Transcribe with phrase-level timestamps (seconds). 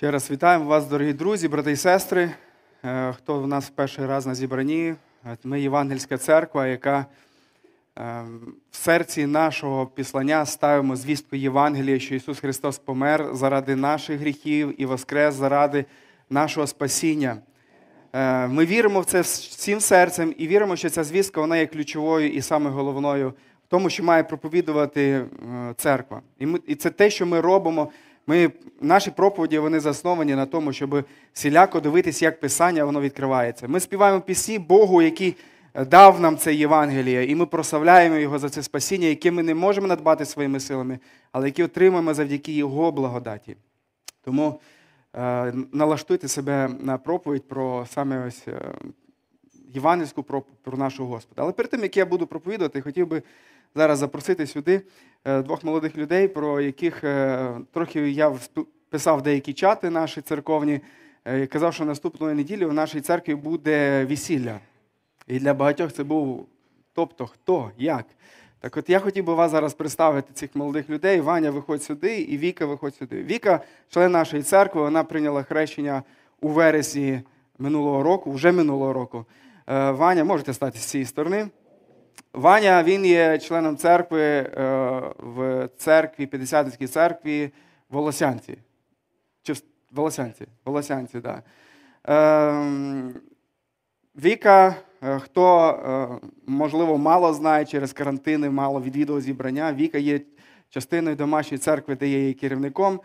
[0.00, 2.30] Ще раз вітаємо вас, дорогі друзі, брати і сестри.
[2.84, 4.94] Е, Хто в нас в перший раз на зібранні?
[5.26, 7.06] Е, Ми Євангельська церква, яка
[7.98, 8.22] е,
[8.70, 14.86] в серці нашого післання ставимо звістку Євангелія, що Ісус Христос помер заради наших гріхів і
[14.86, 15.84] воскрес заради
[16.30, 17.36] нашого спасіння.
[18.48, 22.42] Ми віримо в це всім серцем і віримо, що ця звістка вона є ключовою і
[22.42, 23.28] саме головною
[23.64, 25.24] в тому, що має проповідувати
[25.76, 26.22] церква.
[26.66, 27.90] І це те, що ми робимо.
[28.26, 28.50] Ми,
[28.80, 33.68] Наші проповіді вони засновані на тому, щоб всіляко дивитися, як Писання воно відкривається.
[33.68, 35.36] Ми співаємо пісні Богу, який
[35.74, 39.86] дав нам це Євангеліє, і ми прославляємо Його за це спасіння, яке ми не можемо
[39.86, 40.98] надбати своїми силами,
[41.32, 43.56] але яке отримаємо завдяки Його благодаті.
[44.24, 44.60] Тому
[45.16, 48.74] е, налаштуйте себе на проповідь про саме ось е,
[49.74, 51.42] євангельську проповідь про нашого Господа.
[51.42, 53.22] Але перед тим, як я буду проповідувати, хотів би
[53.74, 54.82] зараз запросити сюди
[55.24, 58.32] е, двох молодих людей, про яких е, трохи я
[58.90, 60.80] писав деякі чати наші церковні.
[61.24, 64.60] е, і Казав, що наступної неділі в нашій церкві буде весілля.
[65.26, 66.46] І для багатьох це був
[66.94, 68.04] тобто хто, як.
[68.60, 71.20] Так от я хотів би вас зараз представити цих молодих людей.
[71.20, 73.22] Ваня, виходь сюди, і Віка виходь сюди.
[73.22, 76.02] Віка, член нашої церкви, вона прийняла хрещення
[76.40, 77.20] у вересні
[77.58, 79.26] минулого року, вже минулого року.
[79.66, 81.48] Ваня, можете стати з цієї сторони.
[82.32, 84.52] Ваня він є членом церкви е,
[85.18, 87.50] в церкві, П'ятдесятницькій церкві
[87.90, 88.58] Волосянці.
[89.42, 89.54] Чи
[89.92, 90.46] Волосянці?
[90.64, 91.22] Волосянці, так.
[91.22, 91.42] Да.
[92.08, 93.14] Е,
[94.24, 99.72] Віка, е, хто, е, можливо, мало знає через карантини, мало відвідував зібрання.
[99.72, 100.20] Віка є
[100.68, 103.00] частиною домашньої церкви, де є керівником.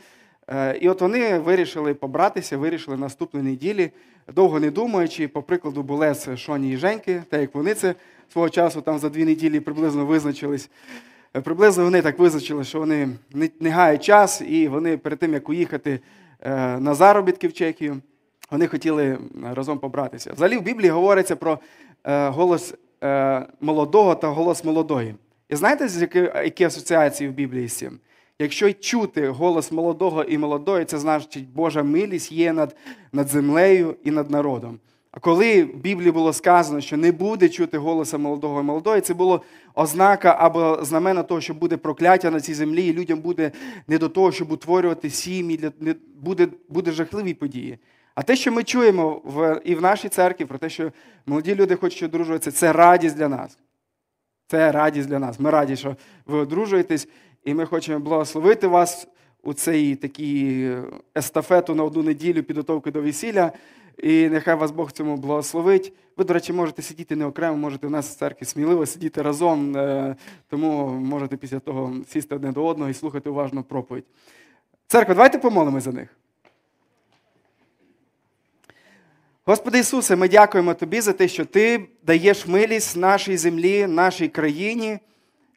[0.48, 3.92] Е, І от вони вирішили побратися, вирішили наступної неділі,
[4.34, 7.96] довго не думаючи, по прикладу Булес, Шоні і Женьки, так як вони це
[8.34, 10.70] свого часу там за дві неділі приблизно визначились.
[11.36, 13.10] Е, Приблизно вони так визначили, що вони
[13.60, 16.00] не, гають час, і вони перед тим, як уїхати
[16.42, 17.98] е, на заробітки в Чехію,
[18.52, 20.34] вони хотіли разом побратися.
[20.34, 21.59] Взагалі в Біблії говориться про
[22.06, 22.74] голос
[23.62, 25.16] молодого та голос молодої.
[25.50, 26.02] І знаєте, з
[26.44, 28.00] які асоціації в Біблії з цим?
[28.40, 32.75] Якщо чути голос молодого і молодої, це значить Божа милість є над,
[33.12, 34.79] над землею і над народом.
[35.12, 39.13] А коли в Біблії було сказано, що не буде чути голоса молодого і молодої, це
[39.13, 39.41] було
[39.75, 43.51] ознака або знамена того, що буде прокляття на цій землі, і людям буде
[43.88, 45.72] не до того, щоб утворювати сім'ї,
[46.16, 47.78] буде, буде жахливі події.
[48.16, 50.91] А те, що ми чуємо в, і в нашій церкві, про те, що
[51.25, 53.57] молоді люди хочуть одружуватися, це радість для нас.
[54.47, 55.40] Це радість для нас.
[55.40, 55.95] Ми раді, що
[56.25, 57.07] ви одружуєтесь,
[57.45, 59.07] і ми хочемо благословити вас
[59.44, 60.69] у цей такий
[61.17, 63.51] естафету на одну неділю підготовки до весілля.
[63.97, 65.94] І нехай вас Бог цьому благословить.
[66.17, 69.78] Ви, до речі, можете сидіти не окремо, можете у нас в церкві сміливо сидіти разом,
[69.78, 70.16] е,
[70.50, 74.06] тому можете після того сісти одне до одного і слухати уважно проповідь.
[74.88, 76.09] Церква, давайте помолимось за них.
[79.45, 85.00] Господи Ісусе, ми дякуємо Тобі за те, що Ти даєш милість нашій землі, нашій країні.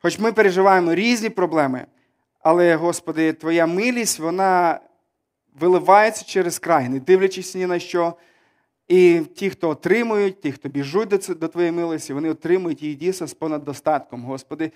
[0.03, 1.87] Хоч ми переживаємо різні проблеми,
[2.41, 4.81] але, Господи, Твоя милість, вона
[5.61, 8.15] виливається через край, не дивлячись ні на що.
[8.89, 13.35] І ті, хто отримують, ті, хто біжуть до Твоєї милості, вони отримують її дійсно з
[13.35, 14.73] понад достатком, Господи.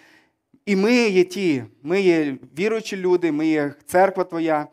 [0.67, 4.67] І ми є ті, ми є віруючі люди, ми є церква Твоя.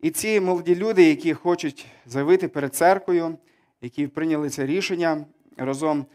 [0.00, 3.38] І ці молоді люди, які хочуть заявити перед церквою,
[3.80, 5.24] які прийняли це рішення
[5.56, 6.06] разом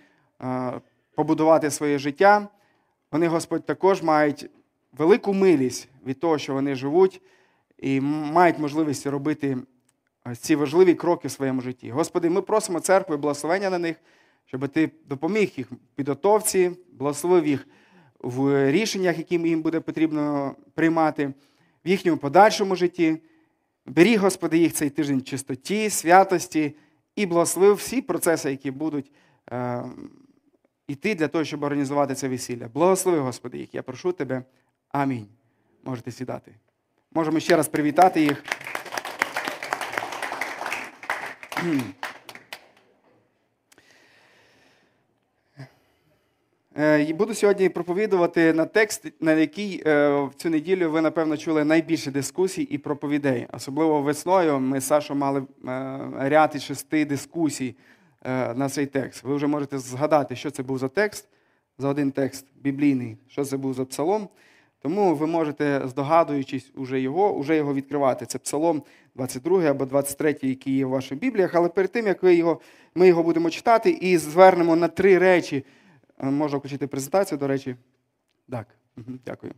[1.15, 2.47] побудувати своє життя,
[3.11, 4.49] вони, Господь, також мають
[4.97, 7.21] велику милість від того, що вони живуть,
[7.77, 9.57] і мають можливість робити
[10.39, 11.91] ці важливі кроки в своєму житті.
[11.91, 13.95] Господи, ми просимо церкви благословення на них,
[14.45, 17.67] щоб ти допоміг їх підготовці, благословив їх
[18.19, 21.33] в рішеннях, які їм буде потрібно приймати,
[21.85, 23.17] в їхньому подальшому житті.
[23.85, 26.75] Беріг, Господи, їх цей тиждень чистоті, святості
[27.15, 29.11] і благословив всі процеси, які будуть
[30.89, 32.67] е, йти для того, щоб організувати це весілля.
[32.73, 33.75] Благослови, Господи, їх.
[33.75, 34.43] Я прошу Тебе.
[34.91, 35.27] Амінь.
[35.83, 36.51] Можете сідати.
[37.11, 38.43] Можемо ще раз привітати їх.
[46.79, 51.37] Е, і Буду сьогодні проповідувати на текст, на який е, в цю неділю ви, напевно,
[51.37, 53.47] чули найбільше дискусій і проповідей.
[53.53, 55.45] Особливо весною ми з Сашою мали е,
[56.17, 57.75] ряд із шести дискусій
[58.25, 59.23] на цей текст.
[59.23, 61.27] Ви вже можете згадати, що це був за текст,
[61.77, 64.29] за один текст біблійний, що це був за псалом.
[64.81, 68.25] Тому ви можете, здогадуючись уже його, уже його відкривати.
[68.25, 68.83] Це псалом
[69.15, 71.55] 22 або 23, який є в ваших бібліях.
[71.55, 72.61] Але перед тим, як ви його,
[72.95, 75.65] ми його будемо читати і звернемо на три речі.
[76.19, 77.75] Е, Можна включити презентацію, до речі.
[78.49, 78.67] Так,
[79.25, 79.53] дякую.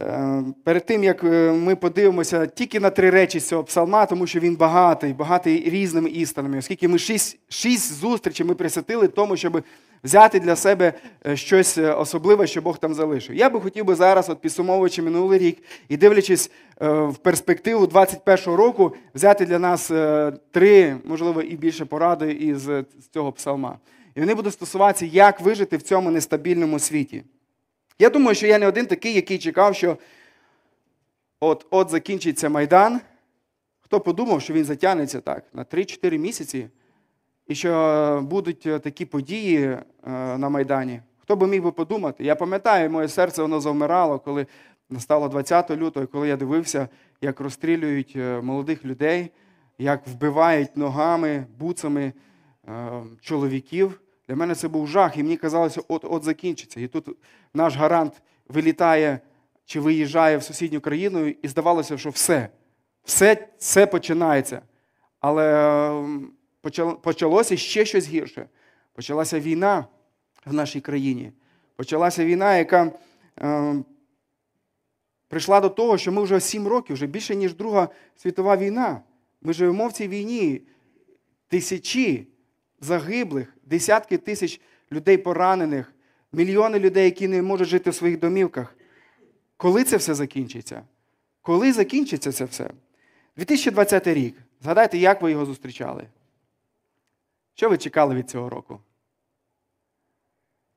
[0.00, 4.26] Е, перед тим, як е, ми подивимося тільки на три речі з цього псалма, тому
[4.26, 9.62] що він багатий, багатий різними істинами, оскільки ми шість, шість зустрічей ми присвятили тому, щоб
[10.04, 10.92] взяти для себе
[11.26, 13.36] е, щось особливе, що Бог там залишив.
[13.36, 15.58] Я би хотів би зараз, от підсумовуючи минулий рік
[15.88, 16.50] і дивлячись
[16.80, 19.90] в перспективу 21-го року, взяти для нас
[20.50, 22.68] три, можливо, і більше поради із
[23.14, 23.78] цього псалма.
[24.14, 27.24] І вони будуть стосуватися, як вижити в цьому нестабільному світі.
[27.98, 29.98] Я думаю, що я не один такий, який чекав, що
[31.40, 33.00] от от закінчиться Майдан.
[33.80, 36.68] Хто подумав, що він затягнеться так на 3-4 місяці,
[37.46, 39.80] і що будуть е, такі події е,
[40.38, 41.00] на Майдані?
[41.18, 42.24] Хто би міг би подумати?
[42.24, 44.46] Я пам'ятаю, моє серце воно завмирало, коли
[44.90, 46.88] настало 20 лютого, коли я дивився,
[47.20, 49.30] як розстрілюють е, молодих людей,
[49.78, 52.12] як вбивають ногами, буцами
[53.20, 54.00] чоловіків.
[54.28, 56.80] Для мене це був жах, і мені казалося, от-от закінчиться.
[56.80, 57.08] І тут
[57.54, 59.20] наш гарант вилітає
[59.64, 62.48] чи виїжджає в сусідню країну, і здавалося, що все,
[63.04, 64.62] все це починається.
[65.20, 66.22] Але
[67.02, 68.48] почалося ще щось гірше.
[68.92, 69.86] Почалася війна
[70.46, 71.32] в нашій країні.
[71.76, 72.92] Почалася війна, яка
[73.40, 73.74] е,
[75.28, 79.00] прийшла до того, що ми вже сім років, вже більше, ніж Друга світова війна.
[79.42, 80.62] Ми живемо в цій війні.
[81.48, 82.26] Тисячі
[82.80, 84.60] загиблих, десятки тисяч
[84.92, 85.92] людей поранених,
[86.32, 88.76] мільйони людей, які не можуть жити в своїх домівках.
[89.56, 90.82] Коли це все закінчиться?
[91.42, 92.70] Коли закінчиться це все?
[93.36, 94.36] 2020 рік.
[94.60, 96.06] Згадайте, як ви його зустрічали?
[97.54, 98.80] Що ви чекали від цього року?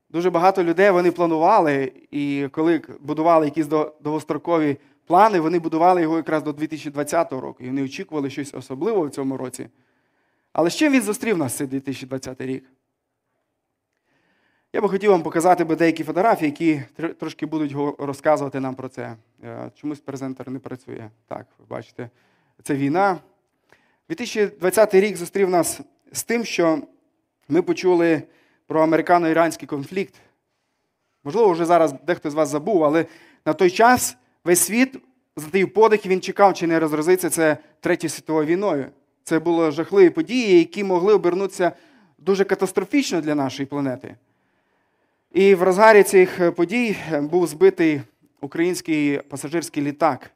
[0.10, 3.68] Дуже багато людей вони планували, і коли будували якісь
[4.02, 7.64] довгострокові плани, вони будували його якраз до 2020 року.
[7.64, 9.70] І вони очікували щось особливе в цьому році.
[10.54, 12.64] Але з чим він зустрів нас цей 2020 рік?
[14.74, 16.84] Я би хотів вам показати би деякі фотографії, які
[17.14, 19.16] трошки будуть розказувати нам про це.
[19.44, 21.10] Е, чомусь презентер не працює.
[21.28, 22.10] Так, ви бачите,
[22.64, 23.20] це війна.
[24.10, 25.82] 2020 рік зустрів нас
[26.12, 26.82] з тим, що
[27.50, 28.24] ми почули
[28.68, 30.16] про американо-іранський конфлікт.
[31.24, 33.06] Можливо, вже зараз дехто з вас забув, але
[33.46, 34.98] на той час весь світ
[35.36, 38.86] затаїв подих і він чекав, чи не розразиться це Третьою світовою війною.
[39.24, 41.72] Це були жахливі події, які могли обернутися
[42.18, 44.16] дуже катастрофічно для нашої планети.
[45.32, 48.02] І в розгарі цих подій був збитий
[48.42, 50.32] український пасажирський літак.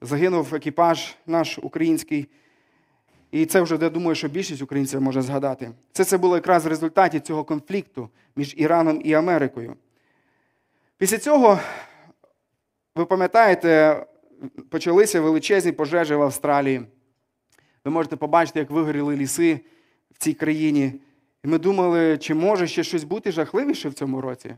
[0.00, 2.28] Загинув екіпаж наш український.
[3.30, 5.70] І це вже, я думаю, що більшість українців може згадати.
[5.92, 9.76] Це це було якраз в результаті цього конфлікту між Іраном і Америкою.
[10.98, 11.58] Після цього,
[12.94, 14.02] ви пам'ятаєте,
[14.68, 16.82] почалися величезні пожежі в Австралії.
[17.86, 19.60] Ви можете побачити, як вигоріли ліси
[20.10, 20.92] в цій країні.
[21.44, 24.54] І ми думали, чи може ще щось бути жахливіше в цьому році.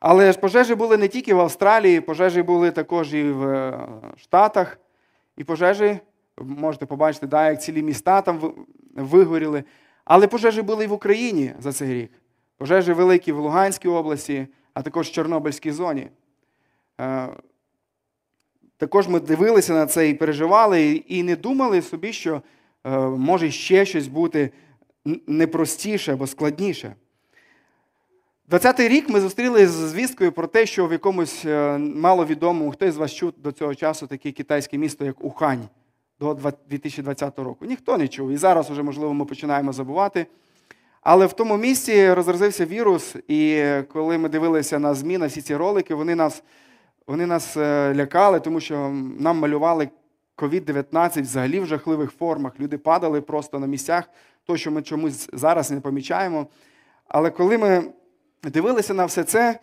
[0.00, 4.78] Але ж пожежі були не тільки в Австралії, пожежі були також і в е, Штатах.
[5.36, 5.98] І пожежі,
[6.38, 9.64] можете побачити, да, як цілі міста там вигоріли.
[10.04, 12.10] Але пожежі були і в Україні за цей рік.
[12.56, 16.08] Пожежі великі в Луганській області, а також в Чорнобильській зоні.
[18.76, 22.42] Е, також ми дивилися на це і переживали, і не думали собі, що
[22.84, 24.50] е, може ще щось бути
[25.26, 26.94] непростіше або складніше.
[28.50, 32.96] 20-й рік ми зустріли з звісткою про те, що в якомусь е, маловідомому, хтось з
[32.96, 35.68] вас чув до цього часу таке китайське місто, як Ухань,
[36.20, 36.34] до
[36.68, 37.66] 2020 року.
[37.66, 38.30] Ніхто не чув.
[38.30, 40.26] І зараз, вже, можливо, ми починаємо забувати.
[41.00, 45.56] Але в тому місці розразився вірус, і коли ми дивилися на ЗМІ, на всі ці
[45.56, 46.42] ролики, вони нас
[47.06, 49.88] вони нас е, лякали, тому що нам малювали
[50.36, 52.60] COVID-19 взагалі в жахливих формах.
[52.60, 54.10] Люди падали просто на місцях,
[54.44, 56.46] то, що ми чомусь зараз не помічаємо.
[57.08, 57.84] Але коли ми
[58.42, 59.60] дивилися на все це,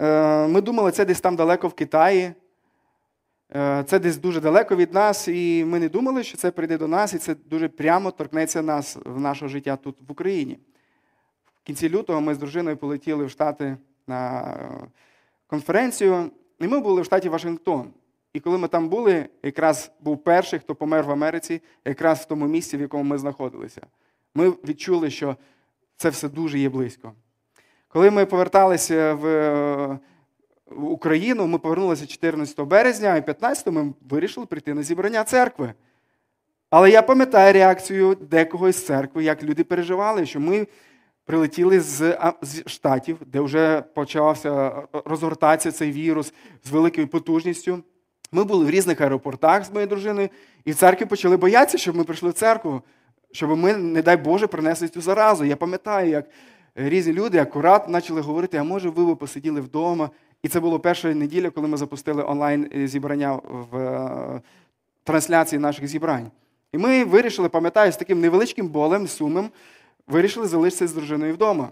[0.00, 2.32] е, ми думали, це десь там далеко в Китаї.
[3.56, 6.88] Е, це десь дуже далеко від нас, і ми не думали, що це прийде до
[6.88, 10.58] нас, і це дуже прямо торкнеться нас в нашого життя тут в Україні.
[11.62, 14.56] В кінці лютого ми з дружиною полетіли в Штати на
[15.46, 16.30] конференцію.
[16.60, 17.90] І ми були в штаті Вашингтон.
[18.32, 22.46] І коли ми там були, якраз був перший, хто помер в Америці, якраз в тому
[22.46, 23.82] місці, в якому ми знаходилися.
[24.34, 25.36] Ми відчули, що
[25.96, 27.12] це все дуже є близько.
[27.88, 29.98] Коли ми поверталися в
[30.76, 35.74] Україну, ми повернулися 14 березня, і 15 ми вирішили прийти на зібрання церкви.
[36.70, 40.66] Але я пам'ятаю реакцію декого із церкви, як люди переживали, що ми
[41.24, 42.16] прилетіли з
[42.66, 46.32] штатів, де вже почався розгортатися цей вірус
[46.64, 47.82] з великою потужністю.
[48.32, 50.28] Ми були в різних аеропортах з моєю дружиною,
[50.64, 52.82] і в церкві почали боятися, щоб ми прийшли в церкву,
[53.32, 55.44] щоб ми, не дай Боже, принесли цю заразу.
[55.44, 56.26] Я пам'ятаю, як
[56.74, 60.10] різні люди акурат почали говорити, а може, ви би посиділи вдома
[60.42, 63.40] І це було перша неділя, коли ми запустили онлайн зібрання
[63.72, 64.40] в е,
[65.04, 66.30] трансляції наших зібрань.
[66.72, 69.50] І ми вирішили, пам'ятаю, з таким невеличким болем, сумом,
[70.06, 71.70] вирішили залишитися з дружиною вдома.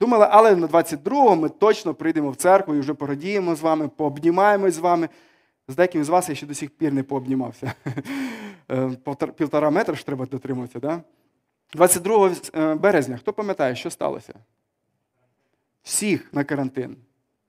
[0.00, 4.74] Думали, але на 22-го ми точно прийдемо в церкву і вже порадіємо з вами, пообнімаємось
[4.74, 5.08] з вами.
[5.68, 7.72] З деяким з вас я ще до сих пір не пообнімався.
[8.70, 8.90] Е,
[9.36, 10.80] півтора метра ж треба дотримуватися.
[10.80, 11.02] Да?
[11.74, 14.34] 22 е, березня, хто пам'ятає, що сталося?
[15.82, 16.96] Всіх на карантин.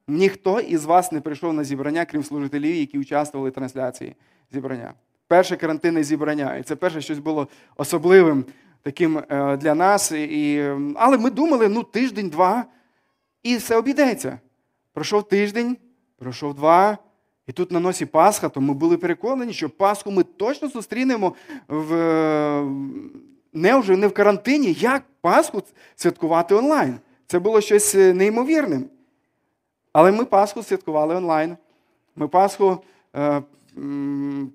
[0.07, 4.15] Ніхто із вас не прийшов на зібрання, крім служителів, які участвували в трансляції
[4.51, 4.93] зібрання.
[5.27, 6.55] Перше карантинне зібрання.
[6.55, 8.45] І це перше щось було особливим
[8.85, 10.11] таким е, для нас.
[10.11, 12.65] І, Але ми думали, ну, тиждень-два,
[13.43, 14.39] і все обійдеться.
[14.93, 15.77] Пройшов тиждень,
[16.17, 16.97] пройшов два.
[17.47, 21.33] І тут на носі Пасха, то ми були переконані, що Пасху ми точно зустрінемо
[21.67, 21.91] в,
[23.53, 25.63] не вже не в карантині, як Пасху
[25.95, 26.99] святкувати онлайн.
[27.27, 28.85] Це було щось е, неймовірним.
[29.93, 31.57] Але ми Пасху святкували онлайн.
[32.15, 32.77] Ми Пасху
[33.15, 33.41] е,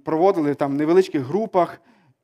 [0.04, 1.80] проводили там в невеличких групах.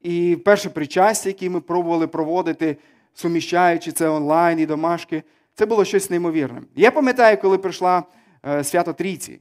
[0.07, 2.77] І перше причастя, яке ми пробували проводити,
[3.15, 5.23] суміщаючи це онлайн і домашки,
[5.55, 6.63] це було щось неймовірне.
[6.77, 8.03] Я пам'ятаю, коли прийшла
[8.49, 9.41] е, свято Трійці.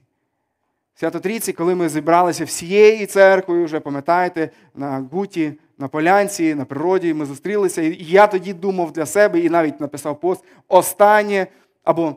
[0.95, 7.13] Свято Трійці, коли ми зібралися всією церквою, вже пам'ятаєте, на Гуті, на Полянці, на природі,
[7.13, 7.81] ми зустрілися.
[7.81, 11.47] І я тоді думав для себе і навіть написав пост останнє
[11.83, 12.15] або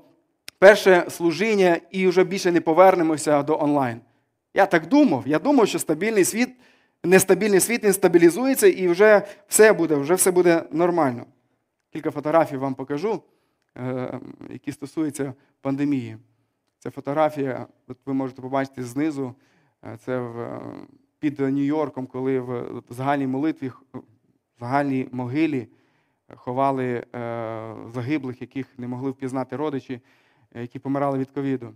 [0.59, 4.01] перше служіння, і вже більше не повернемося до онлайн.
[4.55, 5.23] Я так думав.
[5.27, 6.49] Я думав, що стабільний світ,
[7.05, 11.27] нестабільний світ він стабілізується і вже все буде, вже все буде нормально.
[11.93, 13.23] Кілька фотографій вам покажу,
[13.77, 16.17] е, які стосуються пандемії.
[16.79, 19.35] Це фотографія, от ви можете побачити знизу.
[19.85, 20.61] Е, це в,
[21.19, 25.69] під Нью-Йорком, коли в загальній молитві, в загальній могилі
[26.37, 27.05] ховали е,
[27.95, 30.01] загиблих, яких не могли впізнати родичі,
[30.55, 31.75] які помирали від ковіду.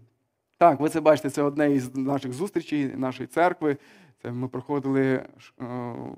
[0.58, 3.76] Так, ви це бачите, це одне із наших зустрічей, нашої церкви.
[4.22, 5.24] Це Ми проходили е,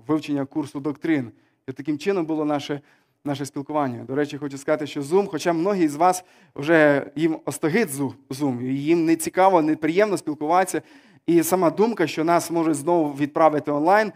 [0.07, 1.31] вивчення курсу доктрин.
[1.69, 2.81] І таким чином було наше
[3.25, 4.05] наше спілкування.
[4.05, 7.89] До речі, хочу сказати, що Zoom, хоча многі з вас вже їм остогид
[8.31, 10.83] Zoom, їм не цікаво, не приємно спілкуватися.
[11.27, 14.13] І сама думка, що нас можуть знову відправити онлайн,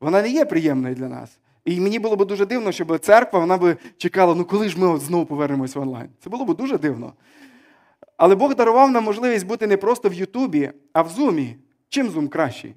[0.00, 1.38] вона не є приємною для нас.
[1.64, 4.98] І мені було б дуже дивно, щоб церква вона би чекала, ну коли ж ми
[4.98, 6.08] знову повернемось в онлайн.
[6.24, 7.12] Це було б дуже дивно.
[8.16, 11.56] Але Бог дарував нам можливість бути не просто в Ютубі, а в Зумі.
[11.88, 12.74] Чим Зум кращий?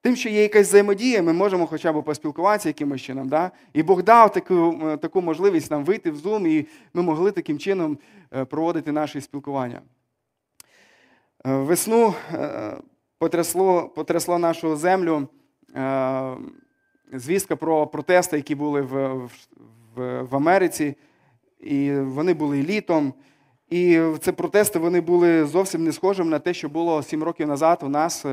[0.00, 3.28] Тим, що є якась взаємодія, ми можемо хоча б поспілкуватися якимось чином.
[3.28, 3.50] Да?
[3.72, 7.58] І Бог дав таку е, таку можливість нам вийти в Zoom, і ми могли таким
[7.58, 7.98] чином
[8.36, 9.80] е, проводити наші спілкування.
[11.46, 12.14] Е, весну
[13.18, 15.28] потрясло потрясло нашу землю
[17.12, 19.14] звістка про протести, які були в,
[19.94, 20.96] в, в Америці,
[21.60, 23.14] і вони були літом.
[23.70, 27.78] І ці протести вони були зовсім не схожими на те, що було сім років назад
[27.82, 28.26] у нас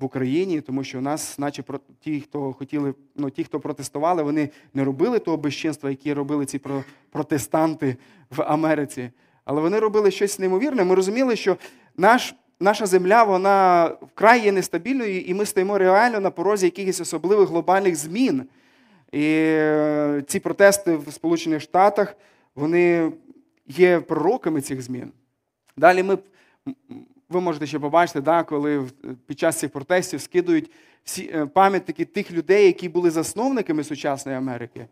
[0.00, 1.64] в Україні, тому що у нас, наче
[2.00, 6.60] ті, хто хотіли, ну ті, хто протестували, вони не робили того безчинства, яке робили ці
[7.10, 7.96] протестанти
[8.30, 9.10] в Америці.
[9.44, 10.84] Але вони робили щось неймовірне.
[10.84, 11.56] Ми розуміли, що
[11.96, 17.48] наш, наша земля вона вкрай є нестабільною, і ми стоїмо реально на порозі якихось особливих
[17.48, 18.44] глобальних змін.
[19.12, 22.16] І е, ці протести в Сполучених Штатах
[22.54, 23.12] вони
[23.66, 25.12] є пророками цих змін.
[25.76, 26.18] Далі ми
[27.30, 28.86] ви можете ще побачити, да, коли
[29.26, 30.70] під час цих протестів скидують
[31.04, 34.86] всі е, пам'ятники тих людей, які були засновниками сучасної Америки.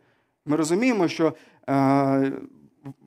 [0.47, 1.35] Ми розуміємо, що
[1.69, 2.33] е,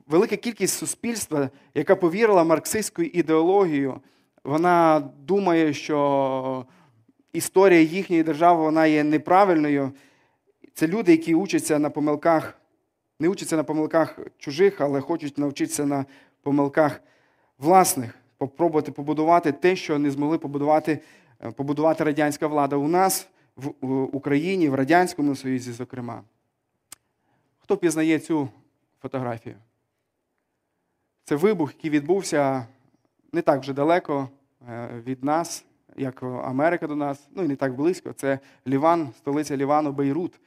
[0.06, 4.00] велика кількість суспільства, яка повірила в марксистську ідеологію,
[4.44, 6.66] вона думає, що
[7.32, 9.92] історія їхньої держави вона є неправильною.
[10.74, 12.58] Це люди, які учаться на помилках,
[13.20, 16.04] не учаться на помилках чужих, але хочуть навчитися на
[16.42, 17.00] помилках
[17.58, 20.98] власних попробувати побудувати те, що не змогли побудувати
[21.44, 26.22] е, побудувати радянська влада у нас, в Україні, в Радянському Союзі, зокрема.
[27.58, 28.48] Хто пізнає цю
[29.02, 29.54] фотографію?
[31.24, 32.66] Це вибух, який відбувся
[33.32, 34.28] не так вже далеко
[34.68, 35.64] е, від нас,
[35.96, 38.12] як Америка до нас, ну і не так близько.
[38.12, 40.40] Це Ліван, столиця Лівану, Бейрут,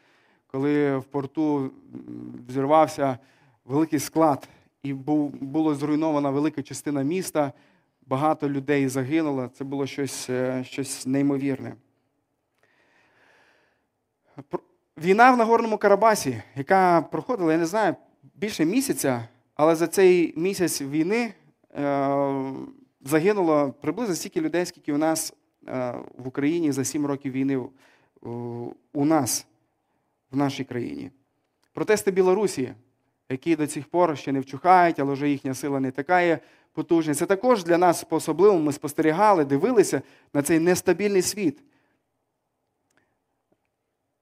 [0.48, 1.72] коли в порту
[2.48, 3.18] взірвався
[3.66, 4.48] великий склад,
[4.84, 7.54] і було зруйнована велика частина міста
[8.06, 9.48] багато людей загинуло.
[9.48, 11.76] Це було щось, е, щось неймовірне.
[14.98, 17.96] Війна в Нагорному Карабасі, яка проходила, я не знаю,
[18.36, 21.34] більше місяця, але за цей місяць війни
[21.76, 22.54] е,
[23.02, 25.34] загинуло приблизно стільки людей, скільки у нас
[25.68, 27.62] е, в Україні за сім років війни
[28.94, 29.48] у нас,
[30.32, 31.12] в нашій країні.
[31.74, 32.74] Протести Білорусі.
[33.30, 36.40] Які до цих пор ще не вчухають, але вже їхня сила не така є
[36.74, 37.16] потужна.
[37.16, 40.02] Це також для нас по-особливому ми спостерігали, дивилися
[40.34, 41.64] на цей нестабільний світ.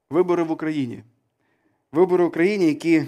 [0.09, 1.03] Вибори в Україні.
[1.91, 3.05] Вибори в Україні, які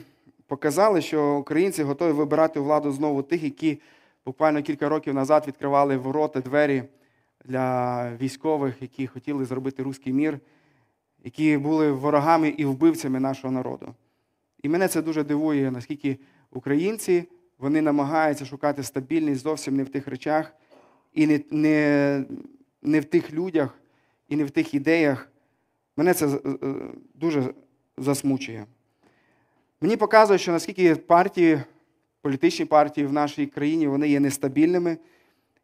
[0.48, 3.82] показали, що українці готові вибирати владу знову тих, які
[4.25, 6.84] буквально кілька років назад відкривали ворота, двері
[7.46, 10.40] для військових, які хотіли зробити руський мір,
[11.24, 13.94] які були ворогами і вбивцями нашого народу.
[14.65, 16.17] І мене це дуже дивує, наскільки
[16.51, 17.24] українці
[17.57, 20.53] вони намагаються шукати стабільність зовсім не в тих речах,
[21.13, 22.25] і не, не,
[22.81, 23.79] не в тих людях,
[24.29, 25.29] і не в тих ідеях.
[25.98, 26.39] Мене це е,
[27.13, 27.53] дуже
[27.98, 28.65] засмучує.
[29.81, 31.60] Мені показує, що наскільки партії,
[32.22, 34.98] політичні партії в нашій країні вони є нестабільними.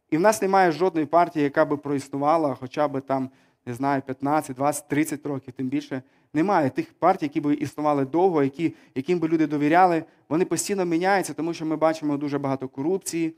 [0.09, 3.29] І в нас немає жодної партії, яка би проіснувала хоча б там,
[3.65, 6.01] не знаю, 15, 20, 30 років, тим більше.
[6.33, 10.03] Немає тих партій, які б існували довго, які, яким би люди довіряли.
[10.29, 13.35] Вони постійно міняються, тому що ми бачимо дуже багато корупції.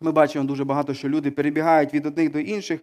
[0.00, 2.80] Ми бачимо дуже багато, що люди перебігають від одних до інших.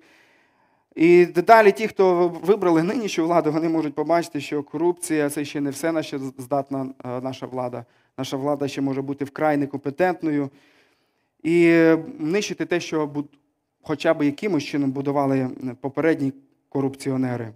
[0.96, 5.70] І дедалі ті, хто вибрали нинішню владу, вони можуть побачити, що корупція це ще не
[5.70, 6.04] все на
[6.38, 7.86] здатна е, наша влада.
[8.18, 10.50] Наша влада ще може бути вкрай некомпетентною.
[11.44, 11.86] І
[12.20, 13.26] нищити те, що
[13.82, 15.50] хоча б якимось чином будували
[15.82, 16.34] попередні
[16.70, 17.54] корупціонери.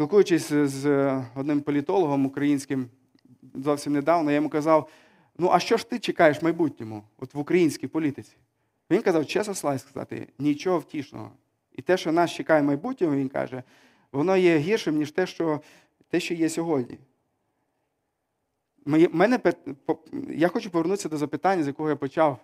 [0.00, 0.86] Спілкуючись з
[1.34, 2.88] одним політологом українським
[3.54, 4.90] зовсім недавно, я йому казав:
[5.38, 8.36] ну, а що ж ти чекаєш в майбутньому, от в українській політиці?
[8.90, 11.30] Він казав, чесно слай сказати, нічого втішного.
[11.72, 13.62] І те, що нас чекає в майбутньому, він каже,
[14.12, 15.60] воно є гіршим, ніж те, що
[16.08, 16.98] те, що є сьогодні.
[18.86, 19.40] Мене,
[20.28, 22.38] Я хочу повернутися до запитання, з якого я почав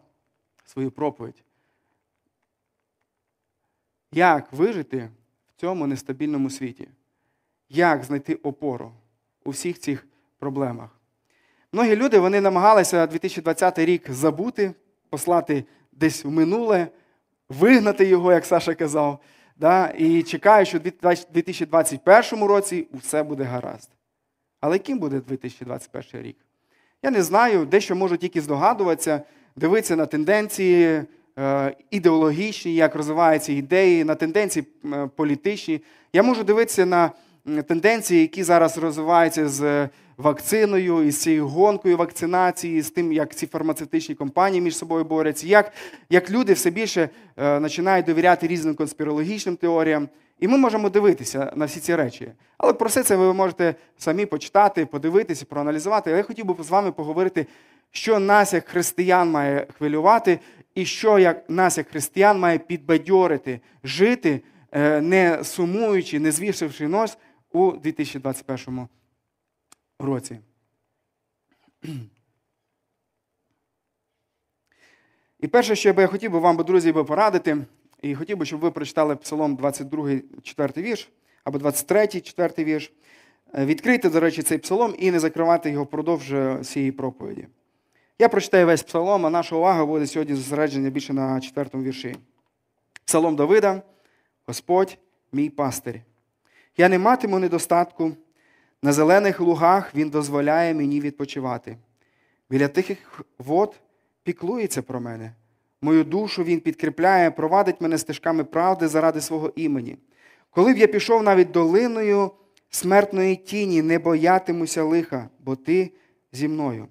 [0.64, 1.42] свою проповідь.
[4.12, 5.10] Як вижити
[5.56, 6.88] в цьому нестабільному світі?
[7.68, 8.92] Як знайти опору
[9.44, 10.06] у всіх цих
[10.38, 10.90] проблемах?
[11.72, 14.74] Многі люди вони намагалися 2020 рік забути,
[15.10, 16.88] послати десь в минуле,
[17.48, 19.18] вигнати його, як Саша казав,
[19.56, 19.92] да?
[19.98, 23.90] і чекають, що в 2021 році все буде гаразд.
[24.60, 26.36] Але яким буде 2021 рік?
[27.02, 29.22] Я не знаю, дещо можу тільки здогадуватися,
[29.56, 31.02] дивитися на тенденції
[31.38, 35.82] е, ідеологічні, як розвиваються ідеї, на тенденції е, політичні.
[36.12, 37.10] Я можу дивитися на
[37.66, 44.14] тенденції, які зараз розвиваються з вакциною, із цією гонкою вакцинації, з тим, як ці фармацевтичні
[44.14, 45.72] компанії між собою борються, як
[46.10, 50.08] як люди все більше е, починають довіряти різним конспірологічним теоріям.
[50.40, 52.32] І ми можемо дивитися на всі ці речі.
[52.58, 56.10] Але про все це ви можете самі почитати, подивитися, проаналізувати.
[56.10, 57.46] Але я хотів би з вами поговорити,
[57.90, 60.38] що нас, як християн, має хвилювати,
[60.74, 64.40] і що як нас, як християн, має підбадьорити, жити,
[64.72, 67.18] е, не сумуючи, не звішивши нос
[67.52, 68.88] у 2021
[69.98, 70.38] році.
[75.40, 77.66] І перше, що я хотів би вам, друзі, порадити,
[78.02, 81.08] і хотів би, щоб ви прочитали Псалом 22, 4 вірш,
[81.44, 82.92] або 23, 4 вірш.
[83.54, 87.46] Е, відкрийте, до речі, цей псалом і не закривати його впродовж е, цієї проповіді.
[88.18, 92.16] Я прочитаю весь псалом, а наша увага буде сьогодні зосередження більше на четвертому вірші.
[93.04, 93.82] Псалом Давида,
[94.46, 94.98] Господь,
[95.32, 96.00] мій пастир.
[96.76, 98.12] Я не матиму недостатку.
[98.82, 101.76] На зелених лугах Він дозволяє мені відпочивати.
[102.50, 103.80] Біля тихих вод
[104.22, 105.32] піклується про мене.
[105.82, 109.96] Мою душу Він підкріпляє, провадить мене стежками правди заради свого імені.
[110.50, 112.30] Коли б я пішов навіть долиною
[112.70, 115.92] смертної тіні, не боятимуся лиха, бо ти
[116.32, 116.88] зі мною.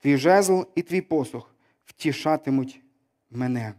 [0.00, 2.80] Твій жезл і твій посух втішатимуть
[3.30, 3.72] мене.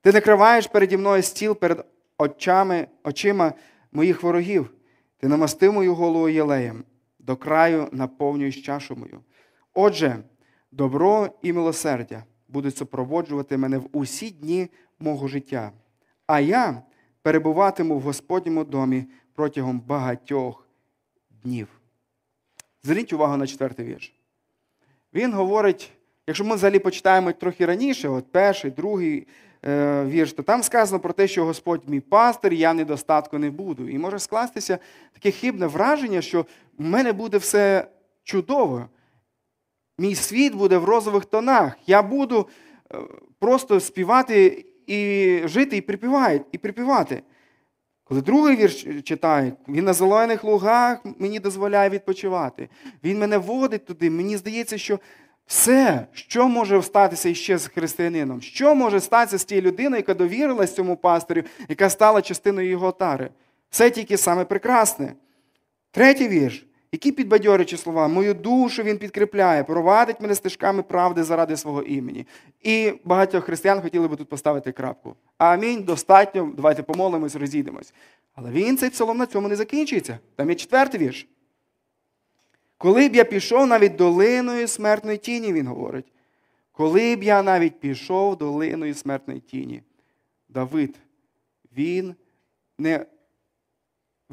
[0.00, 1.86] Ти накриваєш переді мною стіл перед
[2.18, 3.52] очами, очима
[3.92, 4.70] моїх ворогів.
[5.18, 6.84] Ти намастив мою голову єлеєм,
[7.18, 9.20] до краю наповнюєш чашу мою.
[9.74, 10.16] Отже,
[10.72, 15.72] добро і милосердя будуть супроводжувати мене в усі дні мого життя,
[16.26, 16.82] а я
[17.22, 20.68] перебуватиму в Господньому домі протягом багатьох
[21.42, 21.68] днів.
[22.82, 24.14] Зверніть увагу на четвертий вірш.
[25.14, 25.92] Він говорить,
[26.26, 29.26] якщо ми взагалі почитаємо трохи раніше, от перший, другий
[29.64, 33.88] вірш, то там сказано про те, що Господь мій пастир, я недостатку не буду.
[33.88, 34.78] І може скластися
[35.12, 36.46] таке хибне враження, що
[36.78, 37.86] в мене буде все
[38.24, 38.88] чудово.
[39.98, 41.72] Мій світ буде в розових тонах.
[41.86, 42.48] Я буду
[42.94, 42.98] е,
[43.38, 46.44] просто співати і жити, і припівати.
[46.52, 47.22] І припівати.
[48.04, 52.68] Коли другий вірш читає, він на зелених лугах мені дозволяє відпочивати.
[53.04, 54.10] Він мене водить туди.
[54.10, 54.98] Мені здається, що
[55.48, 60.74] все, що може статися іще з християнином, що може статися з тією людиною, яка довірилась
[60.74, 63.30] цьому пастирю, яка стала частиною його тари.
[63.70, 65.12] Все тільки саме прекрасне.
[65.90, 66.64] Третій вірш.
[66.92, 72.26] Які підбадьорючі слова, мою душу він підкріпляє, провадить мене стежками правди заради свого імені.
[72.62, 75.14] І багатьох християн хотіли би тут поставити крапку.
[75.38, 77.94] Амінь, достатньо, давайте помолимось, розійдемось.
[78.34, 80.18] Але він цей псалом на цьому не закінчується.
[80.36, 81.28] Там є четвертий вірш.
[82.78, 86.12] Коли б я пішов навіть долиною смертної тіні, він говорить.
[86.72, 89.82] Коли б я навіть пішов долиною смертної тіні,
[90.48, 90.94] Давид,
[91.76, 92.14] він
[92.78, 93.06] не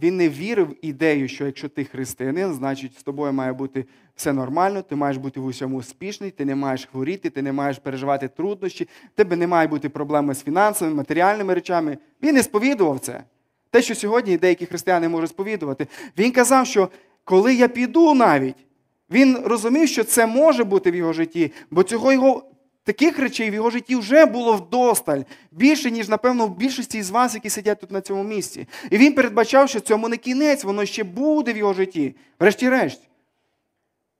[0.02, 4.82] він не вірив ідею, що якщо ти християнин, значить з тобою має бути все нормально,
[4.82, 8.84] ти маєш бути в усьому успішний, ти не маєш хворіти, ти не маєш переживати труднощі,
[8.84, 11.98] в тебе не має бути проблеми з фінансовими, матеріальними речами.
[12.24, 13.24] Він не сповідував це.
[13.70, 15.88] Те, що сьогодні деякі християни можуть сповідувати.
[16.18, 16.90] Він казав, що
[17.26, 18.56] коли я піду навіть,
[19.12, 22.44] він розумів, що це може бути в його житті, бо цього його
[22.86, 27.34] Таких речей в його житті вже було вдосталь, більше, ніж, напевно, в більшості з вас,
[27.34, 28.68] які сидять тут на цьому місці.
[28.92, 32.16] І він передбачав, що цьому не кінець, воно ще буде в його житті.
[32.40, 33.02] Врешті-решт,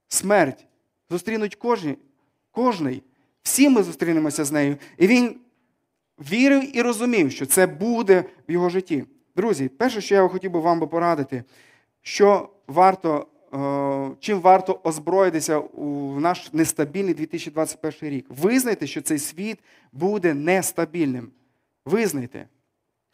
[0.08, 0.66] смерть
[1.10, 1.96] зустрінуть кожні,
[2.50, 3.02] кожний.
[3.42, 4.76] Всі ми зустрінемося з нею.
[4.98, 5.36] І він
[6.30, 9.04] вірив і розумів, що це буде в його житті.
[9.36, 11.44] Друзі, перше, що я хотів би вам порадити,
[12.02, 18.26] що варто Е, чим варто озброїтися у наш нестабільний 2021 рік.
[18.28, 19.58] Визнайте, що цей світ
[19.92, 21.30] буде нестабільним.
[21.84, 22.48] Визнайте.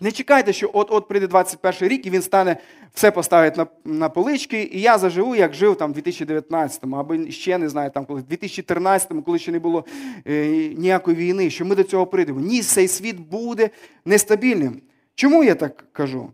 [0.01, 2.57] Не чекайте, що от-от прийде 21 рік і він стане,
[2.95, 7.59] все поставить на на полички, і я заживу, як жив там в 2019-му, або ще
[7.59, 9.85] не знаю, там коли в 2013-му, коли ще не було
[10.27, 12.41] е, ніякої війни, що ми до цього прийдемо.
[12.41, 13.71] Ні, цей світ буде
[14.05, 14.81] нестабільним.
[15.15, 16.31] Чому я так кажу?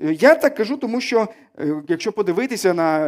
[0.00, 1.28] Я так кажу, тому що
[1.58, 3.06] е, якщо подивитися на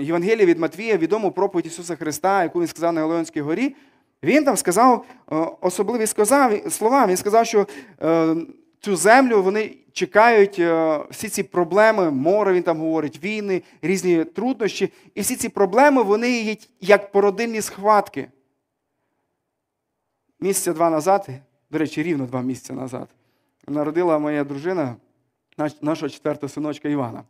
[0.00, 3.74] Євангеліє від Матвія, відому проповідь Ісуса Христа, яку він сказав на Галеонській горі,
[4.22, 6.06] він там сказав е, особливі
[6.70, 7.06] слова.
[7.06, 7.66] Він сказав, що
[8.02, 8.36] е,
[8.80, 10.62] цю землю вони чекають
[11.10, 14.92] всі ці проблеми, море він там говорить, війни, різні труднощі.
[15.14, 18.28] І всі ці проблеми вони є як породильні схватки.
[20.40, 21.28] Місяця два назад,
[21.70, 23.08] до речі, рівно два місяці назад,
[23.68, 24.96] народила моя дружина
[25.80, 27.24] нашого четвертого синочка Івана.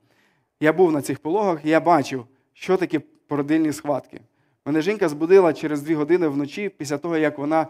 [0.60, 4.20] Я був на цих пологах, і я бачив, що таке породильні схватки.
[4.66, 7.66] Мене жінка збудила через дві години вночі, після того, як вона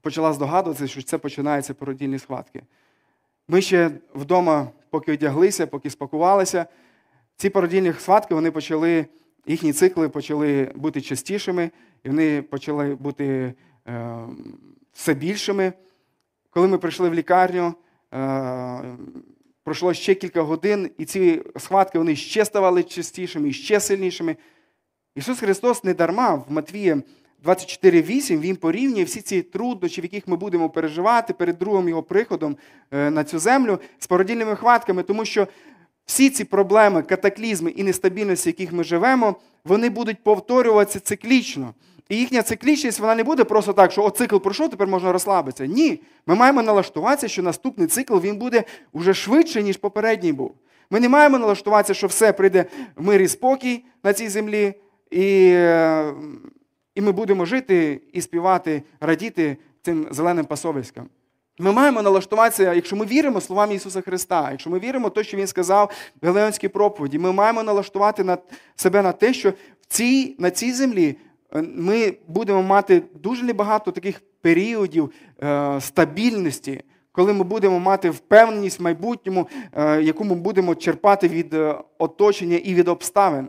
[0.00, 2.62] почала здогадуватися, що це починаються породільні схватки.
[3.48, 6.66] Ми ще вдома, поки одяглися, поки спакувалися,
[7.36, 9.06] ці породільні схватки вони почали,
[9.46, 11.70] їхні цикли почали бути частішими,
[12.04, 13.54] і вони почали бути
[13.88, 14.18] е,
[14.92, 15.72] все більшими.
[16.50, 17.74] Коли ми прийшли в лікарню,
[18.14, 18.96] е,
[19.66, 24.36] Пройшло ще кілька годин, і ці схватки вони ще ставали частішими ще сильнішими.
[25.16, 27.02] Ісус Христос не дарма в Матвія
[27.44, 32.56] 24,8 Він порівнює всі ці труднощі, в яких ми будемо переживати перед другим його приходом
[32.90, 35.48] е, на цю землю з породільними хватками, тому що
[36.06, 41.74] всі ці проблеми, катаклізми і нестабільності, в яких ми живемо, вони будуть повторюватися циклічно.
[42.08, 45.66] І їхня циклічність вона не буде просто так, що от цикл пройшов, тепер можна розслабитися.
[45.66, 46.00] Ні.
[46.26, 48.64] Ми маємо налаштуватися, що наступний цикл він буде
[48.94, 50.54] вже швидше, ніж попередній був.
[50.90, 52.64] Ми не маємо налаштуватися, що все прийде
[52.96, 54.74] в мир і спокій на цій землі,
[55.10, 55.46] і
[56.94, 61.08] і ми будемо жити і співати, радіти цим зеленим пасовиськам.
[61.58, 65.46] Ми маємо налаштуватися, якщо ми віримо словам Ісуса Христа, якщо ми віримо те, що Він
[65.46, 65.90] сказав
[66.22, 68.38] в Галеонській проповіді, ми маємо налаштувати на
[68.76, 71.16] себе на те, що в цій, на цій землі
[71.54, 78.80] Е, ми будемо мати дуже небагато таких періодів е, стабільності, коли ми будемо мати впевненість
[78.80, 81.56] в майбутньому, е, яку ми будемо черпати від
[81.98, 83.48] оточення і від обставин.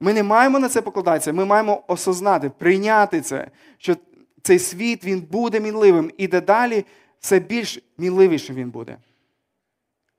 [0.00, 3.46] Ми не маємо на це покладатися, ми маємо осознати, прийняти це,
[3.78, 3.96] що
[4.42, 6.84] цей світ він буде мінливим, і дедалі
[7.24, 8.96] все більш мінливіше він буде.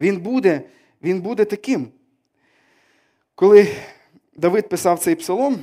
[0.02, 0.62] Він буде,
[1.04, 1.88] Він буде таким.
[3.36, 3.68] Коли
[4.36, 5.58] Давид писав цей псалом,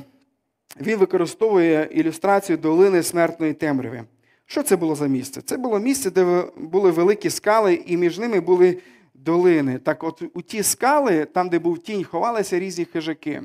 [0.81, 4.03] він використовує ілюстрацію долини смертної темряви.
[4.45, 5.41] Що це було за місце?
[5.41, 8.77] Це було місце, де були великі скали, і між ними були
[9.13, 9.79] долини.
[9.79, 13.41] Так от у ті скали, там, де був тінь, ховалися різні хижаки.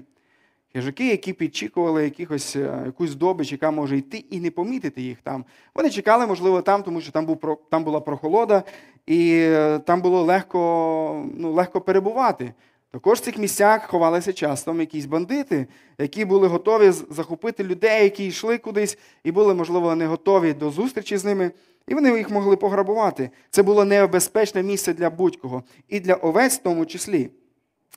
[0.73, 5.45] Хижаки, які підчікували якихось, е, якусь добич, яка може йти і не помітити їх там.
[5.75, 8.63] Вони чекали, можливо, там, тому що там був, там була прохолода,
[9.07, 12.55] і е, там було легко ну, легко перебувати.
[12.91, 15.67] Також в цих місцях ховалися часто якісь бандити,
[15.99, 21.17] які були готові захопити людей, які йшли кудись, і були, можливо, не готові до зустрічі
[21.17, 21.51] з ними,
[21.89, 23.31] і вони їх могли пограбувати.
[23.51, 27.31] Це було небезпечне місце для будь-кого, і для овець в тому числі.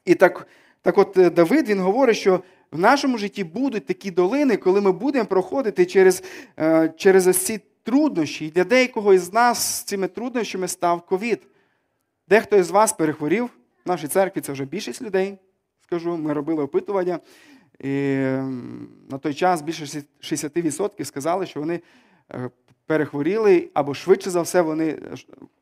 [0.06, 0.48] І так,
[0.82, 2.40] так от е, Давид він говорить, що
[2.72, 6.24] в нашому житті будуть такі долини, коли ми будемо проходити через
[6.60, 8.46] е, через ось ці труднощі.
[8.46, 11.48] І для деякого із нас з цими труднощами став ковід.
[12.28, 13.46] Дехто із вас перехворів.
[13.86, 15.38] В нашій церкві це вже більшість людей,
[15.82, 16.18] скажу.
[16.18, 17.20] Ми робили опитування.
[17.80, 18.18] І
[19.10, 21.82] на той час більше 60% сказали, що вони
[22.32, 22.50] е,
[22.86, 25.00] перехворіли, або швидше за все, вони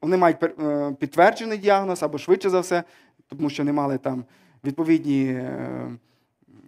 [0.01, 2.83] вони мають е, підтверджений діагноз, або швидше за все,
[3.27, 4.25] тому що не мали там
[4.63, 5.41] відповідні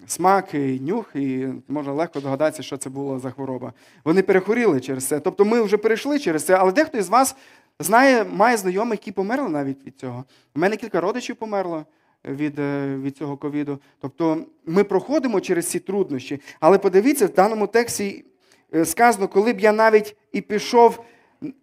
[0.04, 3.74] е, смаки, нюх, і можна легко догадатися, що це було за хвороба.
[4.06, 5.20] Вони перехворіли через це.
[5.20, 7.36] Тобто ми вже перейшли через це, але дехто із вас
[7.80, 10.24] знає, має знайомих, які померли навіть від цього.
[10.56, 11.86] У мене кілька родичів померло
[12.26, 13.80] від е, від цього ковіду.
[14.00, 16.42] Тобто ми проходимо через ці труднощі.
[16.60, 18.26] Але подивіться, в даному тексті
[18.76, 21.04] е, сказано, коли б я навіть і пішов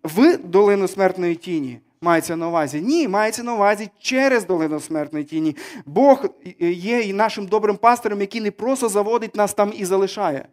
[0.03, 1.81] в долину смертної тіні.
[2.00, 2.80] Мається на увазі?
[2.80, 5.56] Ні, мається на увазі через долину смертної тіні.
[5.87, 6.24] Бог
[6.61, 10.48] є і нашим добрим пастором, який не просто заводить нас там і залишає,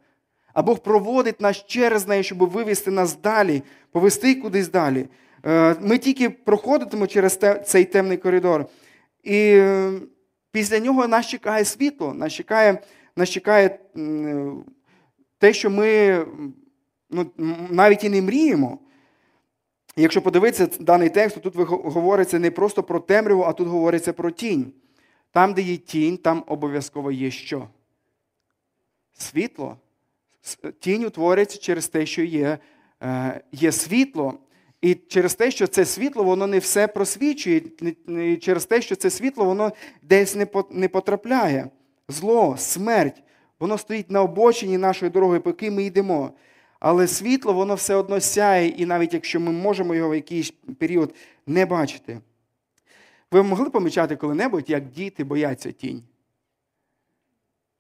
[0.54, 5.08] а Бог проводить нас через неї, щоб вивести нас далі, повести кудись далі.
[5.46, 8.66] Е, ми тільки проходитимо через цей темний коридор.
[9.24, 9.92] І е,
[10.52, 12.82] після нього нас чекає світло, нас чекає
[13.16, 13.80] нас чекає
[15.40, 16.20] те, що ми
[17.10, 17.26] ну,
[17.70, 18.80] навіть і не мріємо.
[19.96, 24.32] Якщо подивитися даний текст, то тут говориться не просто про темряву, а тут говориться про
[24.32, 24.74] тінь.
[25.32, 27.68] Там, де є тінь, там обов'язково є що?
[29.14, 29.78] Світло.
[30.80, 32.58] Тінь утворюється через те, що є,
[33.04, 34.34] е, є світло.
[34.82, 37.62] І через те, що це світло, воно не все просвічує,
[38.08, 40.38] і через те, що це світло, воно десь
[40.72, 41.70] не потрапляє.
[42.08, 43.24] Зло, смерть,
[43.60, 46.32] воно стоїть на обочині нашої дороги, поки ми йдемо.
[46.88, 51.16] Але світло, воно все одно сяє, і навіть якщо ми можемо його в якийсь період
[51.48, 52.20] не бачити.
[53.32, 56.04] Ви могли помічати коли-небудь, як діти бояться тінь?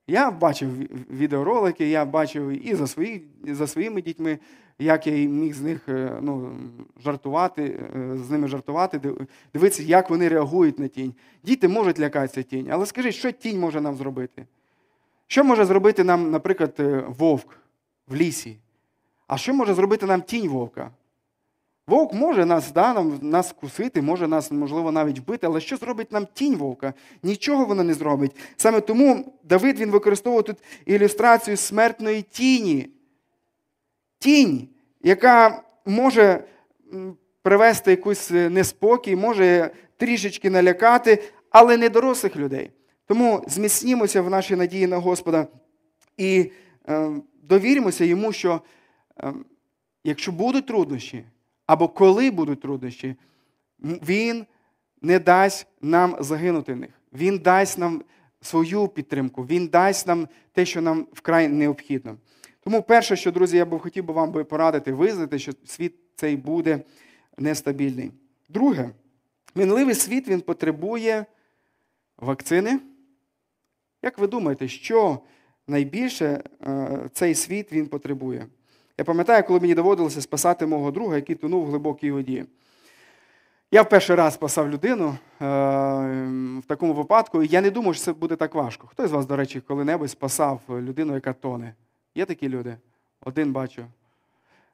[0.07, 0.69] Я бачив
[1.11, 4.39] відеоролики, я бачив і за свої, і за своїми дітьми,
[4.79, 6.51] як я міг з них е, ну,
[7.03, 9.01] жартувати, е, з ними жартувати,
[9.53, 11.13] дивитися, як вони реагують на тінь.
[11.43, 14.45] Діти можуть лякатися тінь, але скажіть, що тінь може нам зробити?
[15.27, 17.57] Що може зробити нам, наприклад, е, вовк
[18.07, 18.57] в лісі?
[19.27, 20.91] А що може зробити нам тінь вовка?
[21.87, 26.27] Вовк може нас да, нас вкусити, може нас, можливо, навіть вбити, але що зробить нам
[26.33, 26.93] тінь вовка?
[27.23, 28.35] Нічого вона не зробить.
[28.57, 32.89] Саме тому Давид він використовує тут ілюстрацію смертної тіні.
[34.19, 34.67] Тінь,
[35.01, 36.43] яка може
[37.41, 42.71] привести якийсь неспокій, може трішечки налякати, але не дорослих людей.
[43.07, 45.47] Тому зміцнімося в нашій надії на Господа
[46.17, 46.51] і
[46.89, 47.09] е,
[47.43, 48.59] довіримося йому, що е,
[50.03, 51.25] якщо будуть труднощі,
[51.65, 53.15] або коли будуть труднощі,
[53.79, 54.45] Він
[55.01, 56.89] не дасть нам загинути в них.
[57.13, 58.03] Він дасть нам
[58.41, 62.17] свою підтримку, Він дасть нам те, що нам вкрай необхідно.
[62.63, 66.83] Тому перше, що, друзі, я б хотів би вам порадити, визнати, що світ цей буде
[67.37, 68.11] нестабільний.
[68.49, 68.89] Друге,
[69.55, 71.25] мінливий світ він потребує
[72.17, 72.79] вакцини.
[74.01, 75.19] Як ви думаєте, що
[75.67, 78.47] найбільше е, цей світ він потребує?
[78.97, 82.45] Я пам'ятаю, коли мені доводилося спасати мого друга, який тонув в глибокій воді.
[83.71, 85.45] Я в перший раз спасав людину е,
[86.59, 88.87] в такому випадку, і я не думав, що це буде так важко.
[88.87, 91.73] Хто з вас, до речі, коли-небудь спасав людину, яка тоне?
[92.15, 92.77] Є такі люди?
[93.21, 93.85] Один бачу.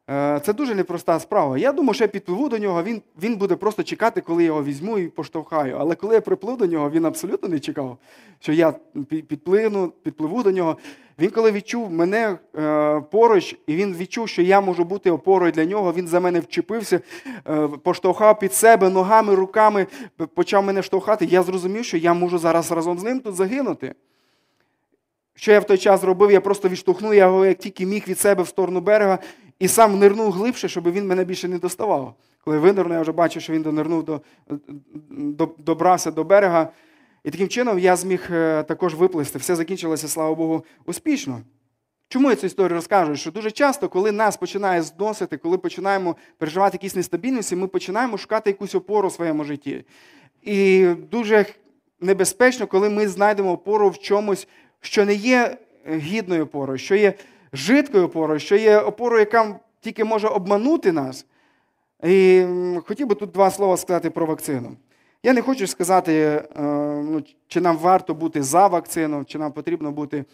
[0.10, 1.58] Е, це дуже непроста справа.
[1.58, 4.64] Я думаю, що я підпливу до нього, він він буде просто чекати, коли я його
[4.64, 5.78] візьму і поштовхаю.
[5.80, 7.98] Але коли я приплив до нього, він абсолютно не чекав,
[8.40, 8.74] що я
[9.10, 10.78] підпливну, підпливу до нього.
[11.20, 15.66] Він, коли відчув мене е, поруч, і він відчув, що я можу бути опорою для
[15.66, 17.00] нього, він за мене вчепився,
[17.50, 19.88] е, поштовхав під себе ногами, руками,
[20.34, 21.26] почав мене штовхати.
[21.26, 23.94] Я зрозумів, що я можу зараз разом з ним тут загинути.
[25.36, 26.32] Що я в той час зробив?
[26.32, 29.20] Я просто відштовхнув його, як тільки міг від себе в сторону берега,
[29.62, 32.15] і сам нирнув глибше, щоб він мене більше не доставав.
[32.43, 34.21] Коли винирнув, я вже бачив, що він донирнув до,
[35.10, 36.69] до, добрався до берега.
[37.24, 39.39] І таким чином я зміг е, також виплисти.
[39.39, 41.41] Все закінчилося, слава Богу, успішно.
[42.08, 43.15] Чому я цю історію розкажу?
[43.15, 48.50] Що дуже часто, коли нас починає зносити, коли починаємо переживати якісь нестабільності, ми починаємо шукати
[48.50, 49.86] якусь опору в своєму житті.
[50.41, 51.45] І дуже
[52.00, 54.47] небезпечно, коли ми знайдемо опору в чомусь,
[54.80, 55.58] що не є
[55.89, 57.13] гідною опорою, що є
[57.54, 61.26] жидкою опорою, що є опорою, яка тільки може обманути нас.
[62.04, 62.46] І
[62.86, 64.72] хотів би тут два слова сказати про вакцину.
[65.24, 66.62] Я не хочу сказати, е,
[67.06, 70.26] ну, чи нам варто бути за вакцину, чи нам потрібно бути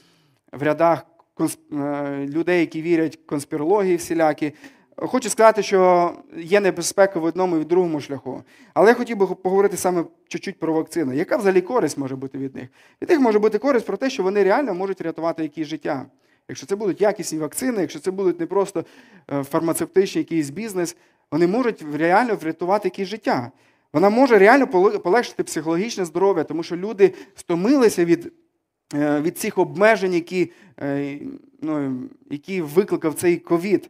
[0.51, 1.05] в рядах
[1.39, 4.53] е, людей, які вірять в конспірології всілякі.
[4.95, 8.43] Хочу сказати, що є небезпека в одному і в другому шляху.
[8.73, 11.13] Але я хотів би поговорити саме чуть-чуть про вакцину.
[11.13, 12.67] Яка взагалі користь може бути від них?
[13.01, 16.05] Від них може бути користь про те, що вони реально можуть рятувати якісь життя.
[16.49, 18.85] Якщо це будуть якісні вакцини, якщо це будуть не просто
[19.31, 20.95] е, фармацевтичний якийсь бізнес,
[21.31, 23.51] вони можуть реально врятувати якісь життя.
[23.93, 24.67] Вона може реально
[25.03, 28.33] полегшити психологічне здоров'я, тому що люди стомилися від
[28.93, 31.19] е, від цих обмежень, які е,
[31.61, 33.89] ну, які викликав цей ковід.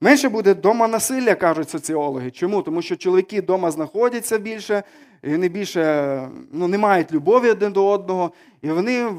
[0.00, 2.30] Менше буде дома насилля, кажуть соціологи.
[2.30, 2.62] Чому?
[2.62, 4.82] Тому що чоловіки вдома знаходяться більше,
[5.30, 8.32] вони більше ну, не мають любові один до одного,
[8.62, 9.10] і вони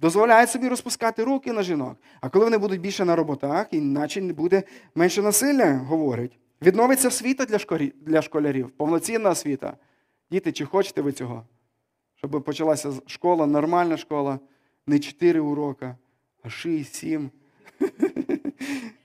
[0.00, 1.96] дозволяють собі розпускати руки на жінок.
[2.20, 4.62] А коли вони будуть більше на роботах, іначе буде
[4.94, 6.38] менше насилля, говорять.
[6.62, 7.58] Відновиться освіта
[8.06, 9.76] для школярів, повноцінна освіта.
[10.30, 11.46] Діти, чи хочете ви цього?
[12.14, 14.38] Щоб почалася школа, нормальна школа,
[14.86, 15.94] не 4 уроки,
[16.42, 17.28] а 6-7.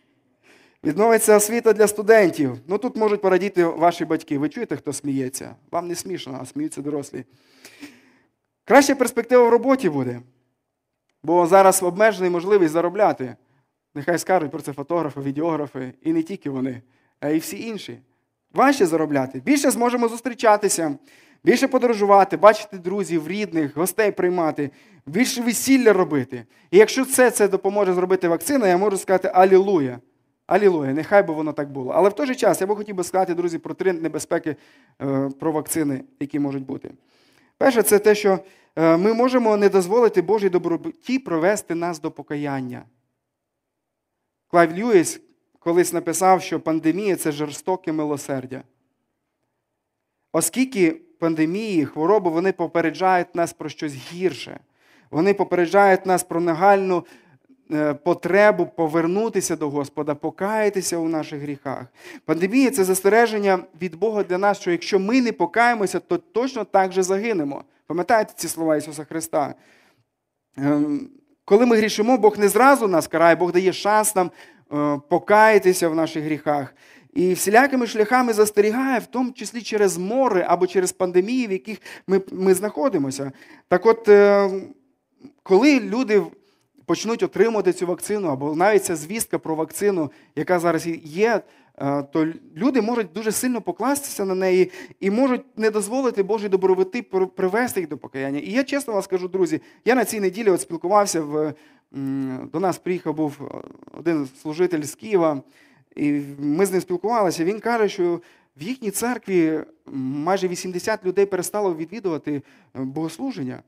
[0.88, 2.58] Відновиться освіта для студентів.
[2.68, 4.38] Ну тут можуть порадіти ваші батьки.
[4.38, 5.56] Ви чуєте, хто сміється?
[5.72, 7.26] Вам не смішно, а сміються дорослі.
[8.66, 10.22] Краща перспектива в роботі буде.
[11.24, 13.36] Бо зараз обмежений можливість заробляти.
[13.96, 16.82] Нехай скажуть про це фотографи, відеографи, і не тільки вони,
[17.20, 18.00] а й всі інші.
[18.54, 19.40] Важче заробляти.
[19.40, 20.98] Більше зможемо зустрічатися,
[21.44, 24.72] більше подорожувати, бачити друзів, рідних, гостей приймати,
[25.06, 26.46] більше весілля робити.
[26.72, 30.00] І якщо це це допоможе зробити вакцина, я можу сказати Алілуя.
[30.48, 31.92] Алілуя, нехай би воно так було.
[31.92, 34.56] Але в той же час я би хотів би сказати, друзі, про три небезпеки
[35.02, 36.92] е, про вакцини, які можуть бути.
[37.58, 38.40] Перше, це те, що
[38.76, 42.84] е, ми можемо не дозволити Божій доброті провести нас до покаяння.
[44.48, 45.22] Клайв Льюіс
[45.60, 48.64] колись написав, що пандемія це жорстоке милосердя.
[50.32, 54.60] Оскільки пандемії, хвороби, вони попереджають нас про щось гірше.
[55.12, 57.06] Вони попереджають нас про нагальну
[58.04, 61.86] потребу повернутися до Господа, покаятися у наших гріхах.
[62.26, 66.92] Пандемія це застереження від Бога для нас, що якщо ми не покаємося, то точно так
[66.92, 67.64] же загинемо.
[67.88, 69.56] Пам'ятаєте ці слова Ісуса Христа?
[70.58, 71.10] Ем,
[71.46, 74.32] коли ми грішимо, Бог не зразу нас карає, Бог дає шанс нам
[74.74, 76.74] е, покаятися в наших гріхах.
[77.14, 81.78] І всілякими шляхами застерігає, в тому числі через море або через пандемії, в яких
[82.08, 83.32] ми ми знаходимося.
[83.68, 84.50] Так от, е,
[85.44, 86.22] коли люди
[86.88, 91.42] почнуть отримувати цю вакцину, або навіть ця звістка про вакцину, яка зараз є,
[91.78, 97.02] е, то люди можуть дуже сильно покластися на неї і можуть не дозволити Божій добровити
[97.36, 98.40] привести їх до покаяння.
[98.40, 101.54] І я чесно вам скажу, друзі, я на цій неділі от спілкувався в
[102.52, 103.52] до нас приїхав був
[103.94, 105.42] один служитель з Києва,
[105.96, 107.44] і ми з ним спілкувалися.
[107.44, 108.22] Він каже, що
[108.58, 109.60] в їхній церкві
[109.94, 112.42] майже 80 людей перестало відвідувати е,
[112.74, 113.64] богослуження.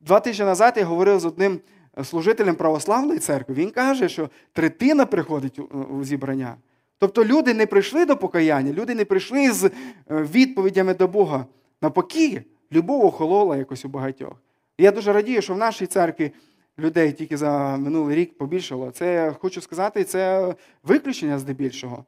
[0.00, 1.60] Два тижні назад я говорив з одним
[2.02, 6.56] служителем православної церкви, він каже, що третина приходить у зібрання.
[6.98, 9.70] Тобто люди не прийшли до покаяння, люди не прийшли з е,
[10.08, 11.46] відповідями до Бога.
[11.82, 14.42] Навпаки, любов охолола якось у багатьох.
[14.78, 16.32] І я дуже радію, що в нашій церкві
[16.78, 18.90] людей тільки за минулий рік побільшало.
[18.90, 22.04] Це хочу сказати, це виключення здебільшого.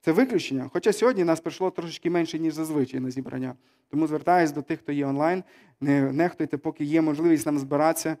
[0.00, 0.70] Це виключення.
[0.72, 3.54] Хоча сьогодні нас прийшло трошечки менше, ніж зазвичай на зібрання.
[3.90, 5.44] Тому звертаюся до тих, хто є онлайн.
[5.80, 8.16] Не нехтуйте, поки є можливість нам збиратися.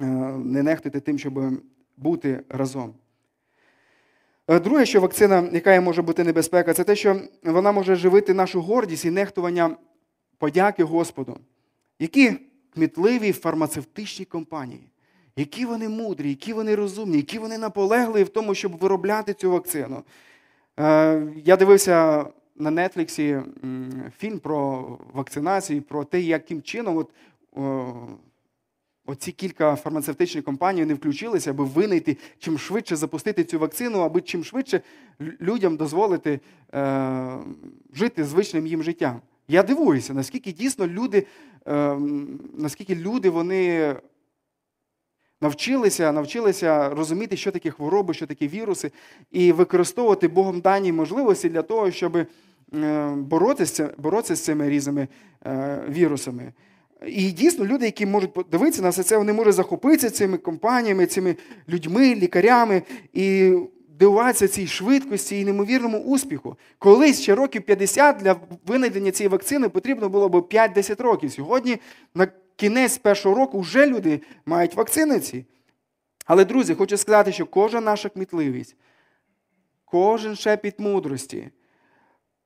[0.00, 0.04] Е,
[0.44, 1.40] не нехтуйте тим, щоб
[1.96, 2.94] бути разом.
[4.48, 8.60] Е, друге, що вакцина, яка може бути небезпека, це те, що вона може живити нашу
[8.60, 9.76] гордість і нехтування
[10.38, 11.38] подяки Господу.
[11.98, 12.32] Які
[12.74, 14.90] кмітливі фармацевтичні компанії,
[15.36, 20.02] які вони мудрі, які вони розумні, які вони наполегливі в тому, щоб виробляти цю вакцину.
[20.80, 22.26] Е, я дивився
[22.56, 23.40] на Нетфліксі
[24.18, 27.10] фільм про вакцинацію, про те, яким чином от,
[29.06, 34.44] Оці кілька фармацевтичних компаній не включилися, аби винайти чим швидше запустити цю вакцину, аби чим
[34.44, 34.80] швидше
[35.20, 36.40] людям дозволити
[36.74, 37.38] е,
[37.94, 39.20] жити звичним їм життям.
[39.48, 41.26] Я дивуюся, наскільки дійсно люди,
[41.66, 41.98] е,
[42.58, 43.94] наскільки люди вони
[45.40, 48.92] навчилися навчилися розуміти, що таке хвороби, що таке віруси,
[49.30, 52.26] і використовувати Богом дані можливості для того, щоб е,
[53.16, 55.08] боротися, боротися з цими різними
[55.46, 56.52] е, вірусами.
[57.06, 61.36] І дійсно люди, які можуть подивитися на все це, вони можуть захопитися цими компаніями, цими
[61.68, 63.54] людьми, лікарями і
[63.98, 66.56] дивуватися цій швидкості і неймовірному успіху.
[66.78, 71.32] Колись ще років 50 для винайдення цієї вакцини потрібно було б 5-10 років.
[71.32, 71.78] Сьогодні,
[72.14, 75.44] на кінець першого року, вже люди мають вакцини ці.
[76.24, 78.76] Але, друзі, хочу сказати, що кожна наша кмітливість,
[79.84, 81.50] кожен шепіт мудрості.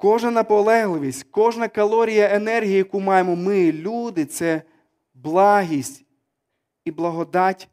[0.00, 4.62] Кожна наполегливість, кожна калорія енергії, яку маємо ми, люди, це
[5.14, 6.04] благість
[6.84, 7.68] і благодать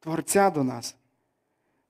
[0.00, 0.96] Творця до нас.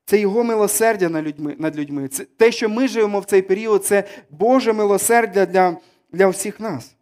[0.05, 1.09] Це Його милосердя
[1.57, 2.07] над людьми.
[2.07, 5.77] Це Те, що ми живемо в цей період, це Боже милосердя для
[6.11, 6.95] для всіх нас.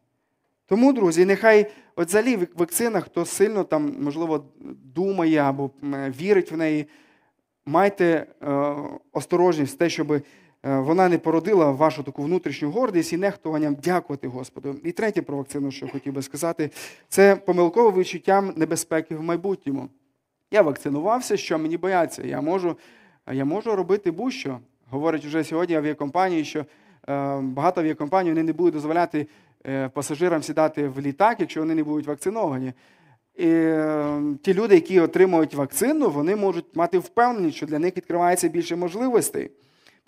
[0.65, 4.45] Тому, друзі, нехай от взагалі в хто сильно там, можливо,
[4.95, 5.71] думає або
[6.21, 6.88] вірить в неї,
[7.65, 8.75] майте е,
[9.11, 10.21] осторожність в те, щоб е,
[10.64, 14.76] вона не породила вашу таку внутрішню гордість і нехтуванням дякувати Господу.
[14.84, 16.70] І третє про вакцину, що хотів би сказати,
[17.07, 19.89] це помилкове відчуття небезпеки в майбутньому.
[20.51, 22.24] Я вакцинувався, що мені бояться.
[22.24, 22.78] Я можу
[23.32, 24.60] я можу робити будь-що.
[24.89, 26.66] Говорить вже сьогодні авіакомпанії, що е,
[27.41, 29.28] багато авіакомпаній вони не будуть дозволяти
[29.68, 32.74] е, пасажирам сідати в літак, якщо вони не будуть вакциновані.
[33.36, 38.47] І е, ті люди, які отримують вакцину, вони можуть мати впевненість, що для них відкривається
[38.47, 39.51] більше можливостей.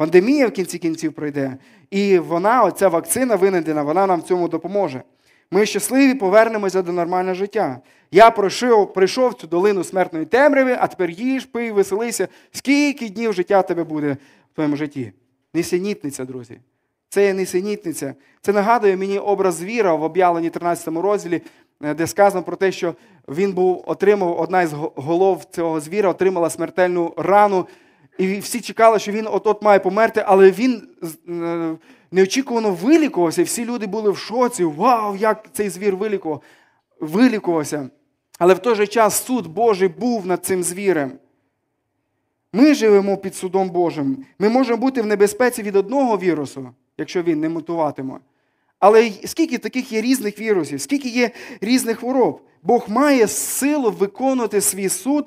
[0.02, 1.58] Пандемія в кінці кінців пройде,
[1.92, 5.04] і вона, оця вакцина винайдена, вона нам в цьому допоможе.
[5.52, 7.80] Ми щасливі повернемося до нормального життя.
[8.12, 12.28] Я пройшов прийшов цю долину смертної темряви, а тепер їж, пий, веселися.
[12.52, 14.18] Скільки днів життя тебе буде
[14.52, 15.12] в твоєму житті?
[15.54, 16.60] Несенітниця, друзі.
[17.10, 18.14] Це є несенітниця.
[18.42, 21.42] Це нагадує мені образ звіра в об'явленні 13 розділі,
[21.84, 22.96] е, де сказано про те, що
[23.28, 27.68] він був отримав одна із голов цього звіра, отримала смертельну рану.
[28.22, 30.88] І всі чекали, що він от-от має померти, але він
[31.30, 31.76] е,
[32.12, 33.44] неочікувано вилікувався.
[33.44, 34.64] Всі люди були в шоці.
[34.64, 36.42] Вау, як цей звір вилікував,
[37.00, 37.90] вилікувався.
[38.40, 41.12] Але в той же час суд Божий був над цим звірем.
[42.54, 44.26] Ми живемо під судом Божим.
[44.40, 48.20] Ми можемо бути в небезпеці від одного вірусу, якщо він не мутуватиме.
[48.80, 54.90] Але скільки таких є різних вірусів, скільки є різних хвороб, Бог має силу виконувати свій
[54.90, 55.26] суд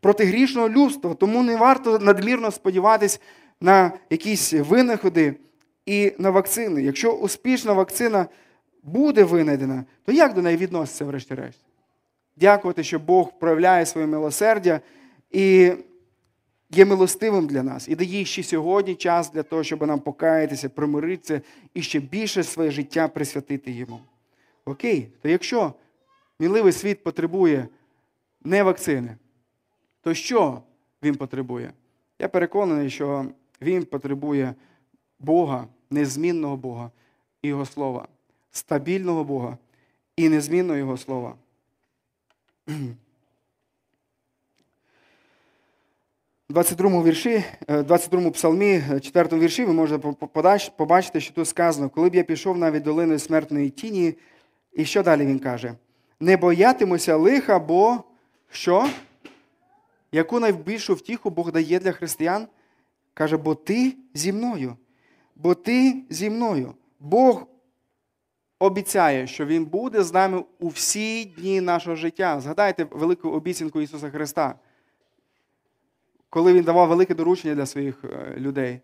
[0.00, 3.20] проти грішного людства, тому не варто надмірно сподіватись
[3.60, 5.34] на якісь винаходи
[5.86, 6.82] і на вакцини.
[6.82, 8.26] Якщо успішна вакцина
[8.82, 11.58] буде винайдена, то як до неї відноситься, врешті-решт?
[12.36, 14.80] Дякувати, що Бог проявляє своє милосердя
[15.30, 15.72] і
[16.70, 21.40] є милостивим для нас і дає ще сьогодні час для того, щоб нам покаятися, примиритися
[21.74, 24.00] і ще більше своє життя присвятити йому.
[24.64, 25.72] Окей, то якщо
[26.38, 27.68] мінливий світ потребує
[28.44, 29.16] не вакцини,
[30.08, 30.62] то що
[31.02, 31.72] він потребує?
[32.18, 33.26] Я переконаний, що
[33.62, 34.54] він потребує
[35.18, 36.90] Бога, незмінного Бога
[37.42, 38.08] і Його Слова,
[38.50, 39.58] стабільного Бога
[40.16, 41.34] і незмінного Його Слова.
[46.48, 50.12] 22 вірші, 22 псалмі, 4 вірші, ви можете
[50.76, 54.14] побачити, що тут сказано, коли б я пішов навіть долиною смертної тіні,
[54.72, 55.74] і що далі він каже?
[56.20, 58.04] Не боятимуся лиха, бо
[58.50, 58.88] що?
[60.12, 62.48] Яку найбільшу втіху Бог дає для християн?
[63.14, 64.76] Каже, бо ти зі мною.
[65.36, 66.74] Бо ти зі мною.
[67.00, 67.46] Бог
[68.58, 72.40] обіцяє, що Він буде з нами у всі дні нашого життя.
[72.40, 74.58] Згадайте велику обіцянку Ісуса Христа
[76.30, 78.80] коли він давав велике доручення для своїх е, людей.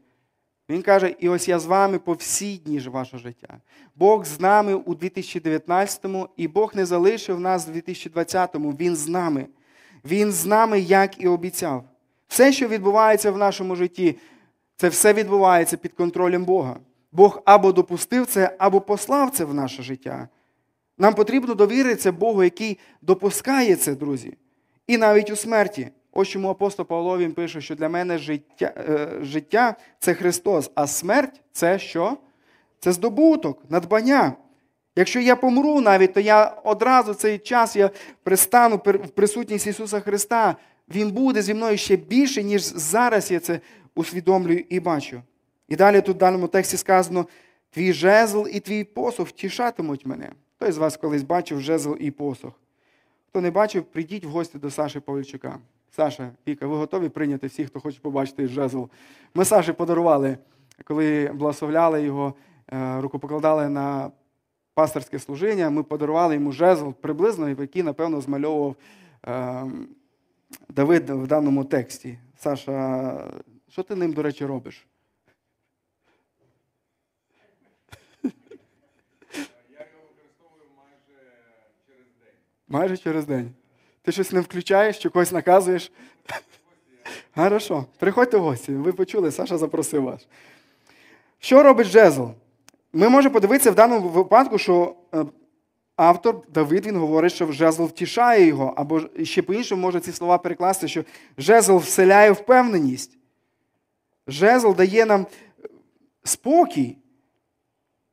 [0.69, 3.61] Він каже: і ось я з вами по всі дні вашого життя.
[3.97, 8.71] Бог з нами у 2019-му, і Бог не залишив нас у 2020-му.
[8.71, 9.47] Він з нами.
[10.05, 11.85] Він з нами, як і обіцяв.
[12.29, 14.17] Все, що відбувається в нашому житті,
[14.77, 16.77] це все відбувається під контролем Бога.
[17.13, 20.29] Бог або допустив це, або послав це в наше життя.
[20.99, 24.37] Нам потрібно довіритися Богу, який допускає це, друзі.
[24.87, 25.89] І навіть у смерті.
[26.13, 30.87] Ось чому апостол Павло він пише, що для мене життя е, життя це Христос, а
[30.87, 32.17] смерть це що?
[32.81, 34.33] Це здобуток, надбання.
[34.97, 37.91] Якщо я помру навіть, то я одразу цей час я
[38.23, 40.57] пристану в присутність Ісуса Христа.
[40.95, 43.61] Він буде зі мною ще більше, ніж зараз я це
[43.95, 45.23] усвідомлюю і бачу.
[45.69, 47.27] І далі тут в даному тексті сказано:
[47.71, 50.31] твій жезл і твій посох втішатимуть мене.
[50.57, 52.53] Хто з вас колись бачив жезл і посох?
[53.29, 55.59] Хто не бачив, прийдіть в гості до Саші Павлючука.
[55.97, 58.85] Саша, Віка, ви готові прийняти всіх, хто хоче побачити жезл?
[59.35, 60.39] Ми Саші подарували,
[60.85, 62.35] коли благословляли його,
[62.73, 64.11] е, рукопокладали на
[64.75, 68.77] пасторське служіння, ми подарували йому жезл приблизно, який, напевно, змальовував
[69.27, 69.65] е,
[70.69, 72.19] Давид в даному тексті.
[72.37, 73.31] Саша,
[73.69, 74.87] що ти ним, до речі, робиш?
[78.23, 78.31] Я
[79.81, 81.23] його використовую майже
[81.87, 82.35] через день.
[82.69, 83.51] Майже через день.
[84.03, 85.93] Ти щось не включаєш, чи когось наказуєш?
[87.35, 88.73] Хорошо, приходьте в гості.
[88.73, 90.27] Ви почули, Саша запросив вас.
[91.39, 92.27] Що робить жезл?
[92.97, 95.25] Ми можемо подивитися в даному випадку, що е,
[95.97, 100.89] автор Давид він говорить, що жезл втішає його, або ще по-іншому може ці слова перекласти,
[100.89, 101.05] що
[101.39, 103.19] жезл вселяє впевненість.
[104.27, 105.27] Жезл дає нам
[106.25, 106.97] спокій.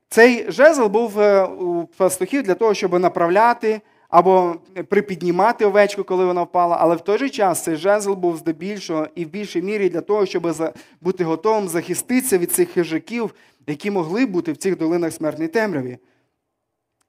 [0.09, 4.55] Цей жезл був е, у пастухів для того, щоб направляти або
[4.89, 9.25] припіднімати овечку, коли вона впала, але в той же час цей жезл був здебільшого і
[9.25, 13.35] в більшій мірі для того, щоб бути готовим захиститися від цих хижаків,
[13.67, 15.97] які могли бути в цих долинах смертної темряві.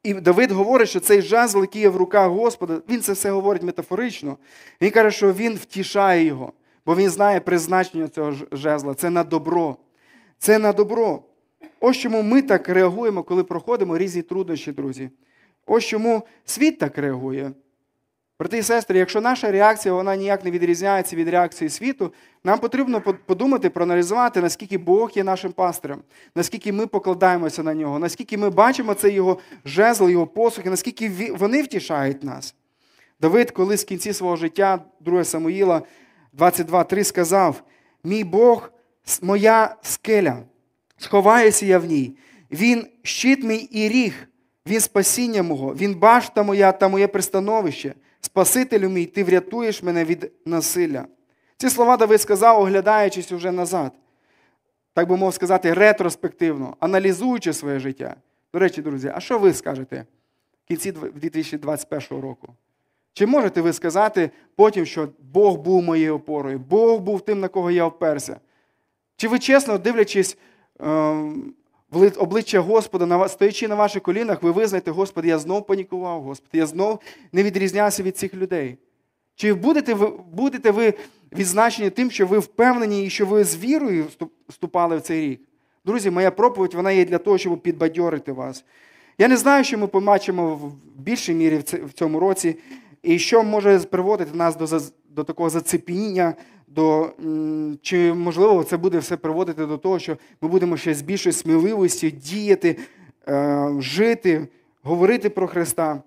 [0.03, 3.63] І Давид говорить, що цей жезл, який є в руках Господа, він це все говорить
[3.63, 4.37] метафорично.
[4.81, 6.53] Він каже, що він втішає його,
[6.87, 8.95] бо він знає призначення цього жезла.
[8.95, 9.77] Це на добро.
[10.39, 11.23] Це на добро.
[11.81, 15.11] Ось чому ми так реагуємо, коли проходимо різні труднощі, друзі.
[15.67, 17.53] Ось чому світ так реагує.
[18.43, 22.13] Брати і сестри, якщо наша реакція вона ніяк не відрізняється від реакції світу,
[22.45, 26.03] нам потрібно подумати, проаналізувати, наскільки Бог є нашим пастирем,
[26.35, 31.63] наскільки ми покладаємося на нього, наскільки ми бачимо цей його жезл, його посухи, наскільки вони
[31.63, 32.55] втішають нас.
[33.21, 35.83] Давид, колись в кінці свого життя, 2 Самуїла
[36.39, 37.63] 22.3 сказав:
[38.05, 38.73] Мій Бог,
[39.23, 40.39] моя скеля,
[40.99, 42.17] сховаюся я в ній.
[42.51, 44.29] Він щит мій і ріг,
[44.67, 47.95] він спасіння мого, він башта моя та моє пристановище.
[48.25, 51.07] Спасителю мій, ти врятуєш мене від насилля.
[51.57, 53.93] Ці слова Давид сказав, оглядаючись уже назад,
[54.95, 58.17] так би мов сказати, ретроспективно, аналізуючи своє життя.
[58.53, 60.07] До речі, друзі, а що ви скажете
[60.65, 62.55] в кінці 2021 року?
[63.13, 67.71] Чи можете ви сказати потім, що Бог був моєю опорою, Бог був тим, на кого
[67.71, 68.41] я оперся?
[69.17, 70.39] Чи ви чесно, дивлячись
[70.81, 71.55] ем,
[71.93, 76.67] в обличчя Господа, стоячи на ваших колінах, ви визнаєте, Господи, я знов панікував, Господи, я
[76.67, 76.99] знов
[77.33, 78.77] не відрізнявся від цих людей.
[79.35, 80.95] Чи будете ви будете ви
[81.33, 84.07] відзначені тим, що ви впевнені і що ви з вірою
[84.49, 85.41] вступали в цей рік?
[85.85, 88.65] Друзі, моя проповідь вона є для того, щоб підбадьорити вас.
[89.19, 92.57] Я не знаю, що ми побачимо в більшій мірі в цьому році,
[93.03, 96.35] і що може приводити нас до до такого зацепіння,
[96.75, 97.13] до,
[97.83, 102.11] чи можливо це буде все приводити до того, що ми будемо ще з більшою сміливості
[102.11, 102.79] діяти,
[103.29, 104.49] е, жити,
[104.83, 106.03] говорити про Христа.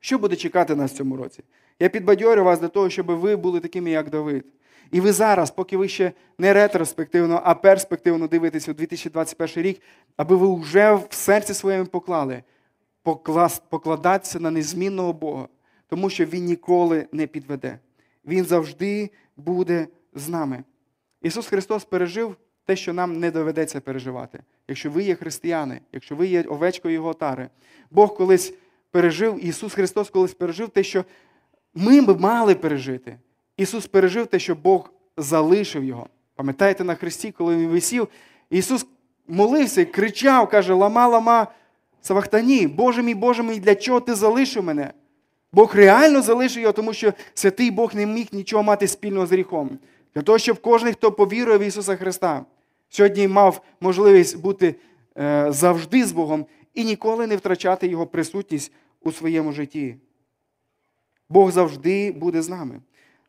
[0.00, 1.42] Що буде чекати нас в цьому році?
[1.80, 4.44] Я підбадьорю вас до того, щоб ви були такими, як Давид.
[4.90, 9.80] І ви зараз, поки ви ще не ретроспективно, а перспективно дивитеся у 2021 рік,
[10.16, 12.42] аби ви вже в серці своєму поклали,
[13.68, 15.48] покладатися на незмінного Бога,
[15.88, 17.78] тому що Він ніколи не підведе.
[18.26, 20.64] Він завжди буде з нами.
[21.22, 24.42] Ісус Христос пережив те, що нам не доведеться переживати.
[24.68, 27.48] Якщо ви є християни, якщо ви є овечкою Його тари,
[27.90, 28.54] Бог колись
[28.90, 31.04] пережив, Ісус Христос колись пережив те, що
[31.74, 33.18] ми б мали пережити.
[33.56, 36.08] Ісус пережив те, що Бог залишив Його.
[36.34, 38.08] Пам'ятаєте на Христі, коли Він висів,
[38.50, 38.86] Ісус
[39.28, 41.46] молився кричав, каже: Лама, лама,
[42.00, 44.92] Савахтані, Боже мій, Боже мій, для чого ти залишив мене?
[45.52, 49.78] Бог реально залишив його, тому що святий Бог не міг нічого мати спільного з гріхом.
[50.14, 52.44] Для того, щоб кожен, хто повірує в Ісуса Христа,
[52.88, 54.74] сьогодні мав можливість бути
[55.18, 59.96] е, завжди з Богом і ніколи не втрачати Його присутність у своєму житті.
[61.28, 62.80] Бог завжди буде з нами.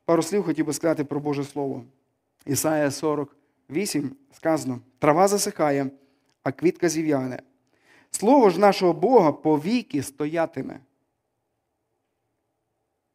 [0.06, 1.84] Пару слів хотів би сказати про Боже Слово.
[2.46, 5.90] Ісая 48 сказано: трава засихає,
[6.44, 7.40] а квітка зів'яне.
[8.12, 10.80] Слово ж нашого Бога повіки стоятиме.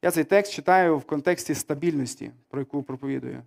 [0.07, 3.43] Я цей текст читаю в контексті стабільності, про яку проповідую.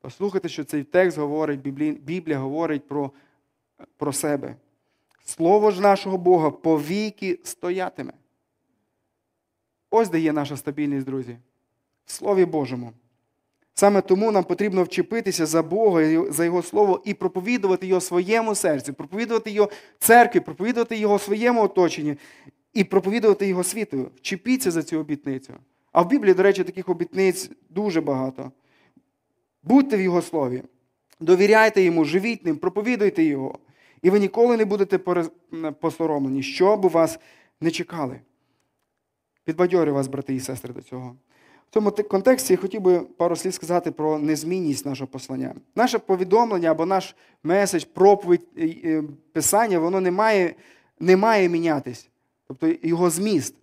[0.00, 1.60] Послухайте, що цей текст говорить,
[2.00, 3.10] Біблія говорить про,
[3.96, 4.56] про себе.
[5.24, 8.12] Слово ж нашого Бога повіки стоятиме.
[9.90, 11.36] Ось де є наша стабільність, друзі.
[12.06, 12.92] В Слові Божому.
[13.74, 18.92] Саме тому нам потрібно вчепитися за Бога, за Його Слово і проповідувати його своєму серці,
[18.92, 22.16] проповідувати його церкві, проповідувати його своєму оточенні
[22.74, 24.10] і проповідувати його світу.
[24.16, 25.54] Вчепіться за цю обітницю.
[25.92, 28.52] А в Біблії, до речі, таких обітниць дуже багато.
[29.62, 30.62] Будьте в Його слові,
[31.20, 33.58] довіряйте йому, живіть ним, проповідуйте Його.
[34.02, 34.98] І ви ніколи не будете
[35.80, 37.18] посоромлені, що б вас
[37.60, 38.20] не чекали.
[39.44, 41.16] Підбадьорю вас, брати і сестри, до цього.
[41.70, 45.54] В цьому контексті я хотів би пару слів сказати про незмінність нашого послання.
[45.74, 48.42] Наше повідомлення або наш меседж, проповідь,
[49.32, 50.54] писання, воно не має,
[51.00, 52.10] не має мінятись
[52.48, 53.54] тобто його зміст.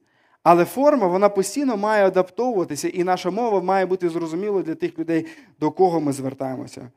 [0.44, 5.26] Але форма вона постійно має адаптовуватися, і наша мова має бути зрозумілою для тих людей,
[5.60, 6.92] до кого ми звертаємося.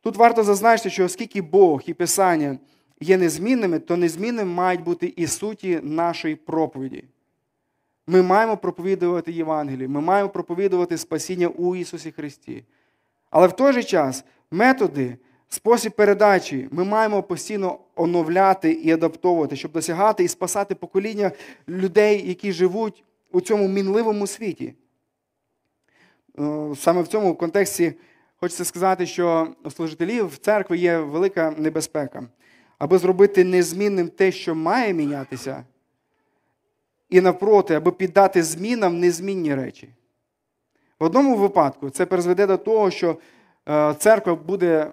[0.00, 2.58] Тут варто зазначити, що оскільки Бог і Писання
[3.00, 7.04] є незмінними, то незмінними мають бути і суті нашої проповіді.
[8.06, 12.64] Ми маємо проповідувати Євангелію, ми маємо проповідувати спасіння у Ісусі Христі.
[13.30, 15.16] Але в той же час методи
[15.52, 21.32] спосіб передачі ми маємо постійно оновляти і адаптовувати, щоб досягати і спасати покоління
[21.68, 24.74] людей, які живуть у цьому мінливому світі.
[26.38, 27.94] Е, саме в цьому контексті
[28.36, 32.22] хочеться сказати, що у служителів в церкві є велика небезпека,
[32.78, 35.64] аби зробити незмінним те, що має мінятися,
[37.10, 39.88] і навпроти, аби піддати змінам незмінні речі.
[41.00, 43.16] В одному випадку це призведе до того, що
[43.68, 44.92] е, церква буде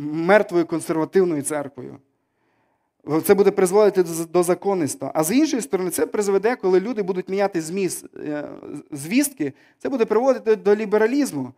[0.00, 1.96] мертвою консервативною церквою.
[3.24, 5.10] Це буде призводити до законництва.
[5.14, 8.48] А з іншої сторони, це призведе, коли люди будуть міняти зміст, е,
[8.90, 11.52] звістки, це буде приводити до лібералізму.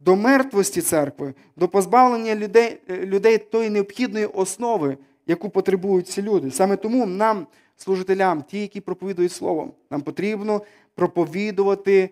[0.00, 6.50] до мертвості церкви, до позбавлення людей, е, людей тої необхідної основи, яку потребують ці люди.
[6.50, 10.62] Саме тому нам, служителям, ті, які проповідують Слово, нам потрібно
[10.94, 12.10] проповідувати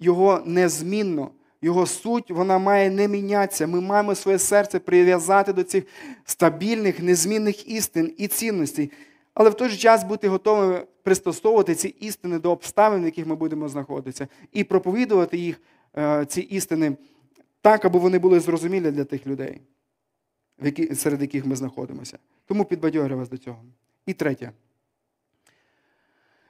[0.00, 1.30] його незмінно.
[1.62, 3.66] Його суть вона має не мінятися.
[3.66, 5.84] Ми маємо своє серце прив'язати до цих
[6.24, 8.92] стабільних, незмінних істин і цінностей,
[9.34, 13.34] але в той же час бути готовими пристосовувати ці істини до обставин, в яких ми
[13.34, 15.60] будемо знаходитися, і проповідувати їх,
[15.96, 16.96] е, ці істини,
[17.60, 19.60] так, аби вони були зрозумілі для тих людей,
[20.94, 22.18] серед яких ми знаходимося.
[22.46, 23.62] Тому підбадьорюю вас до цього.
[24.06, 24.52] І третє.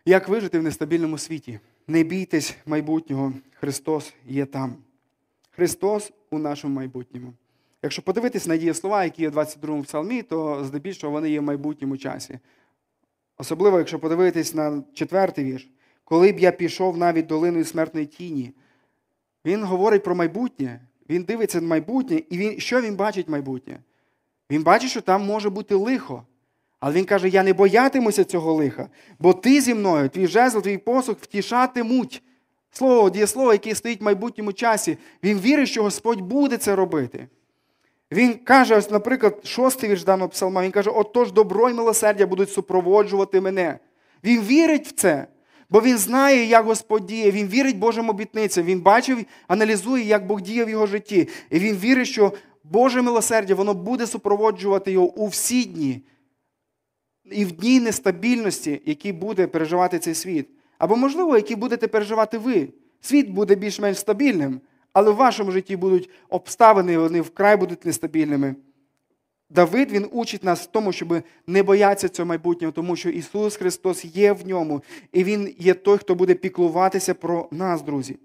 [0.04, 1.60] Як вижити в нестабільному світі?
[1.86, 3.32] Не бійтесь майбутнього.
[3.60, 4.76] Христос є там.
[5.56, 7.32] Христос у нашому майбутньому.
[7.82, 11.42] Якщо подивитись на дієслова, які є в 22 му псалмі, то здебільшого вони є в
[11.42, 12.38] майбутньому часі.
[13.38, 15.70] Особливо, якщо подивитись на четвертий вірш,
[16.04, 18.52] коли б я пішов навіть долиною смертної тіні,
[19.44, 20.80] він говорить про майбутнє,
[21.10, 23.78] він дивиться на майбутнє, і він, що він бачить майбутнє?
[24.50, 26.26] Він бачить, що там може бути лихо.
[26.80, 28.88] Але він каже: Я не боятимуся цього лиха,
[29.18, 32.22] бо ти зі мною, твій жезл, твій посух втішатимуть.
[32.76, 34.98] Слово, дієслово, яке стоїть в майбутньому часі.
[35.22, 37.28] Він вірить, що Господь буде це робити.
[38.12, 42.52] Він каже, ось, наприклад, шостий вірш даного псалма, він каже, отож добро й милосердя будуть
[42.52, 43.78] супроводжувати мене.
[44.24, 45.26] Він вірить в це,
[45.70, 50.40] бо він знає, як Господь діє, він вірить Божим обітницям, він бачив, аналізує, як Бог
[50.40, 51.28] діє в його житті.
[51.50, 52.32] І він вірить, що
[52.64, 56.02] Боже милосердя воно буде супроводжувати його у всі дні.
[57.24, 60.48] І в дні нестабільності, які буде переживати цей світ.
[60.78, 62.68] Або, можливо, які будете переживати ви.
[63.00, 64.60] Світ буде більш-менш стабільним,
[64.92, 68.54] але в вашому житті будуть обставини, вони вкрай будуть нестабільними.
[69.50, 74.32] Давид він учить нас тому, щоб не боятися цього майбутнього, тому що Ісус Христос є
[74.32, 78.16] в ньому, і Він є той, хто буде піклуватися про нас, друзі.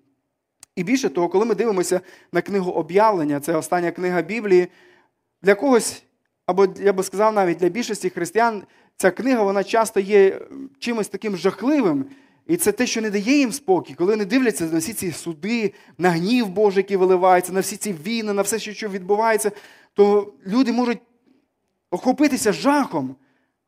[0.75, 4.67] І більше того, коли ми дивимося на книгу об'явлення, це остання книга Біблії,
[5.41, 6.03] для когось,
[6.45, 8.63] або я би сказав, навіть для більшості християн,
[8.97, 10.41] ця книга вона часто є
[10.79, 12.05] чимось таким жахливим.
[12.51, 15.73] І це те, що не дає їм спокій, коли вони дивляться на всі ці суди,
[15.97, 19.51] на гнів Божий, який виливається, на всі ці війни, на все, що відбувається,
[19.93, 20.97] то люди можуть
[21.91, 23.15] охопитися жахом.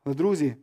[0.04, 0.56] Але, друзі,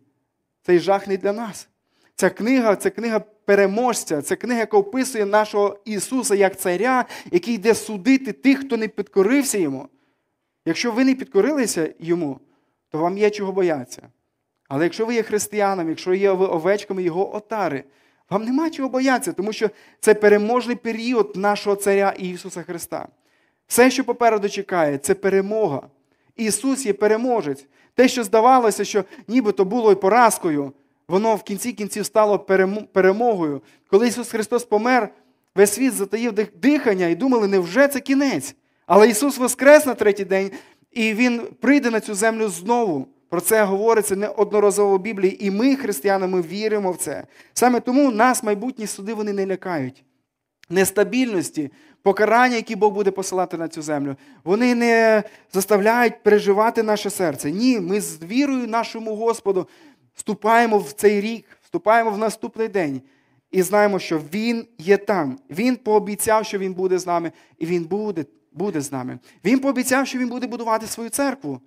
[0.62, 1.68] цей жах не для нас.
[2.16, 7.76] Ця книга це книга переможця, це книга, яка описує нашого Ісуса як царя, який йде
[7.76, 9.88] судити тих, хто не підкорився йому.
[10.66, 12.40] Якщо ви не підкорилися йому,
[12.90, 14.02] то вам є чого боятися.
[14.68, 17.84] Але якщо ви є християном, якщо є ви овечками Його отари,
[18.32, 19.70] вам нема чого боятися, тому що
[20.00, 23.08] це переможний період нашого Царя Ісуса Христа.
[23.68, 25.82] Все, що попереду чекає, це перемога.
[26.36, 27.66] Ісус є переможець.
[27.96, 30.74] Те, що здавалося, що нібито було і поразкою,
[31.08, 32.40] воно в кінці кінців стало
[32.94, 33.62] перемогою.
[33.88, 35.10] Коли Ісус Христос помер,
[35.56, 38.56] весь світ затаїв дихання і думали, невже це кінець?
[38.86, 40.52] Але Ісус воскрес на третій день,
[40.92, 43.08] і Він прийде на цю землю знову.
[43.32, 47.24] Про це говориться неодноразово в Біблії, і ми, християни, ми віримо в це.
[47.54, 50.04] Саме тому нас майбутні суди вони не лякають.
[50.70, 51.72] Нестабільності,
[52.02, 55.24] покарання, які Бог буде посилати на цю землю, вони не
[55.54, 57.52] заставляють переживати наше серце.
[57.52, 59.68] Ні, ми з вірою нашому Господу
[60.14, 63.02] вступаємо в цей рік, вступаємо в наступний день
[63.52, 65.40] і знаємо, що Він є там.
[65.50, 69.20] Він пообіцяв, що Він буде з нами, і Він буде, буде з нами.
[69.46, 71.62] Він пообіцяв, що Він буде будувати свою церкву.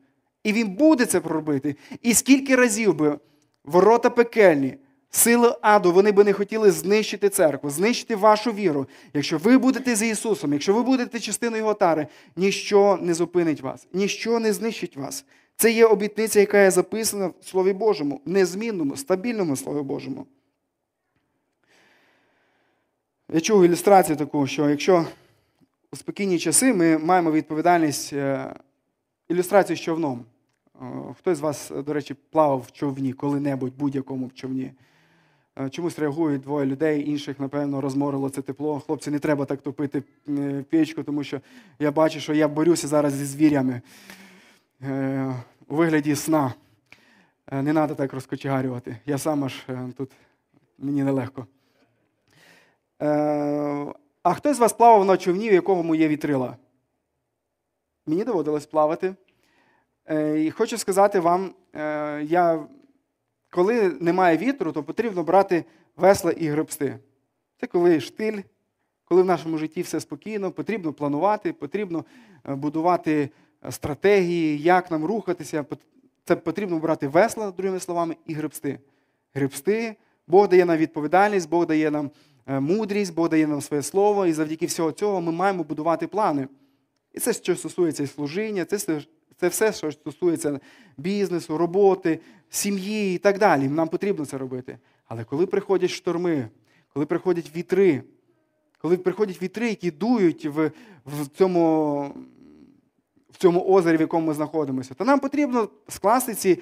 [0.45, 1.77] І він буде це проробити.
[2.03, 3.19] І скільки разів би
[3.65, 4.77] ворота пекельні,
[5.11, 8.87] сили аду, вони би не хотіли знищити церкву, знищити вашу віру.
[9.15, 13.87] Якщо ви будете з Ісусом, якщо ви будете частиною Його тари, ніщо не зупинить вас,
[13.93, 15.25] ніщо не знищить вас.
[15.57, 20.27] Це є обітниця, яка є записана в Слові Божому, незмінному, стабільному Слові Божому.
[23.33, 25.07] Я чув ілюстрацію таку, що якщо
[25.93, 28.55] у спокійні часи ми маємо відповідальність е,
[29.29, 30.25] ілюстрацію з човном.
[31.19, 34.73] Хтось з вас, до речі, плавав в човні коли-небудь будь-якому в човні.
[35.71, 38.81] Чомусь реагують двоє людей, інших, напевно, розморило це тепло.
[38.81, 40.03] Хлопці, не треба так топити
[40.71, 41.41] печку, тому що
[41.79, 43.83] я бачу, що я борюся зараз зі звірями
[44.83, 45.35] е,
[45.69, 46.55] у вигляді сна.
[47.53, 48.97] Е, не треба так розкочегарювати.
[49.07, 50.11] Я сам аж е, тут
[50.79, 51.47] мені нелегко.
[54.23, 56.57] А хтось з вас плавав на човні, в якому є вітрила?
[58.07, 59.15] Мені доводилось плавати.
[60.37, 61.55] І хочу сказати вам,
[62.23, 62.67] я,
[63.51, 65.65] коли немає вітру, то потрібно брати
[65.97, 66.99] весла і гребсти.
[67.61, 68.41] Це коли штиль,
[69.05, 72.05] коли в нашому житті все спокійно, потрібно планувати, потрібно
[72.45, 73.31] будувати
[73.71, 75.65] стратегії, як нам рухатися.
[76.25, 78.79] Це потрібно брати весла, другими словами, і гребсти.
[79.35, 79.97] Гребсти,
[80.27, 82.11] Бог дає нам відповідальність, Бог дає нам
[82.47, 86.49] е, мудрість, Бог дає нам своє слово, і завдяки всього цього ми маємо будувати плани.
[87.13, 89.01] І це, що стосується і служіння, це,
[89.37, 90.61] це все, що стосується
[90.97, 92.21] бізнесу, роботи,
[92.51, 93.69] сім'ї і так далі.
[93.69, 94.79] Нам потрібно це робити.
[95.09, 96.49] Але коли приходять шторми,
[96.93, 98.03] коли приходять вітри,
[98.79, 100.71] коли приходять вітри, які дують в,
[101.07, 102.15] в, цьому,
[103.31, 106.61] в цьому озері, в якому ми знаходимося, то нам потрібно скласти ці е,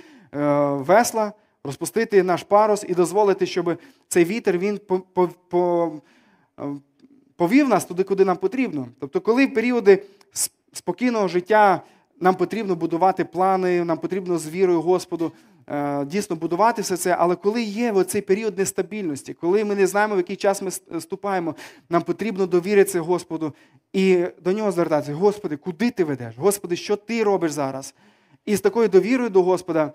[0.70, 1.32] весла,
[1.64, 4.80] розпустити наш парус і дозволити, щоб цей вітер він
[5.18, 5.98] е,
[7.36, 8.88] повів нас туди, куди нам потрібно.
[9.00, 10.02] Тобто, коли періоди
[10.72, 11.82] спокійного життя
[12.22, 15.32] нам потрібно будувати плани, нам потрібно з вірою Господу
[15.66, 20.14] е, дійсно будувати все це, але коли є оцей період нестабільності, коли ми не знаємо,
[20.14, 20.70] в який час ми
[21.00, 21.54] ступаємо,
[21.88, 23.52] нам потрібно довіритися Господу
[23.92, 25.14] і до нього звертатися.
[25.14, 26.34] Господи, куди ти ведеш?
[26.38, 27.94] Господи, що ти робиш зараз?
[28.44, 29.92] І з такою довірою до Господа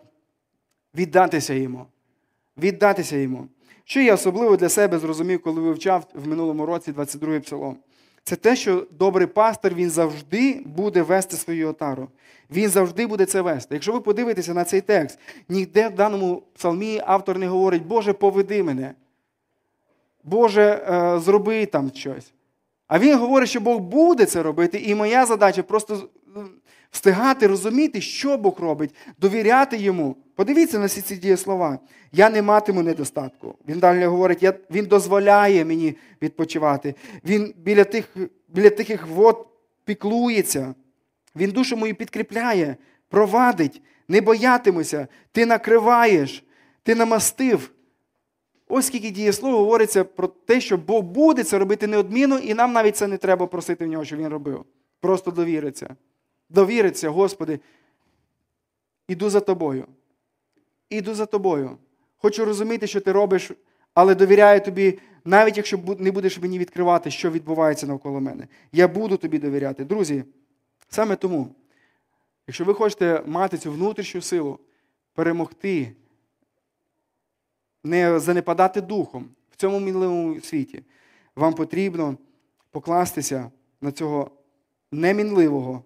[0.95, 1.85] віддатися йому.
[2.57, 3.47] Віддатися йому.
[3.83, 7.77] Що я особливо для себе зрозумів, коли вивчав в минулому році 22-й псалом?
[8.27, 12.07] Це те, що добрий пастир він завжди буде вести свою отару.
[12.51, 13.75] Він завжди буде це вести.
[13.75, 15.19] Якщо ви подивитеся на цей текст,
[15.49, 18.93] ніде в даному псалмі автор не говорить, Боже, поведи мене.
[20.23, 22.33] Боже, е, зроби там щось.
[22.87, 26.09] А він говорить, що Бог буде це робити, і моя задача просто
[26.91, 30.15] встигати розуміти, що Бог робить, довіряти йому.
[30.35, 31.79] Подивіться на всі ці дієслова.
[32.11, 33.55] Я не матиму недостатку.
[33.67, 36.95] Він далі говорить, я, він дозволяє мені відпочивати.
[37.25, 38.15] Він біля тих,
[38.47, 39.47] біля тихих вод
[39.85, 40.75] піклується.
[41.35, 42.75] Він душу мою підкріпляє,
[43.09, 46.43] провадить, не боятимуся, ти накриваєш,
[46.83, 47.71] ти намастив.
[48.67, 52.97] Ось скільки дієслов говориться про те, що Бог буде це робити неодмінно, і нам навіть
[52.97, 54.65] це не треба просити в нього, щоб він робив.
[54.99, 55.95] Просто довіриться.
[56.49, 57.59] Довіриться, Господи,
[59.07, 59.87] іду за тобою.
[60.89, 61.77] Іду за тобою.
[62.17, 63.51] Хочу розуміти, що ти робиш,
[63.93, 68.47] але довіряю тобі, навіть якщо не будеш мені відкривати, що відбувається навколо мене.
[68.71, 69.85] Я буду тобі довіряти.
[69.85, 70.23] Друзі,
[70.89, 71.55] саме тому,
[72.47, 74.59] якщо ви хочете мати цю внутрішню силу,
[75.13, 75.95] перемогти,
[77.83, 80.83] не занепадати духом в цьому мінливому світі,
[81.35, 82.17] вам потрібно
[82.71, 84.31] покластися на цього
[84.91, 85.83] немінливого,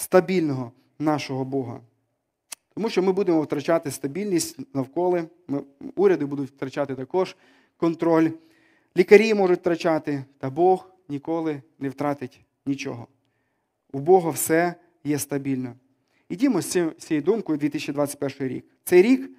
[0.00, 1.80] стабільного нашого Бога.
[2.74, 5.62] Тому що ми будемо втрачати стабільність навколо, ми,
[5.96, 7.36] уряди будуть втрачати також
[7.76, 8.30] контроль,
[8.96, 13.06] лікарі можуть втрачати, та Бог ніколи не втратить нічого.
[13.92, 14.74] У Бога все
[15.04, 15.74] є стабільно.
[16.28, 18.64] Ідімо з цією думкою 2021 рік.
[18.84, 19.30] Цей рік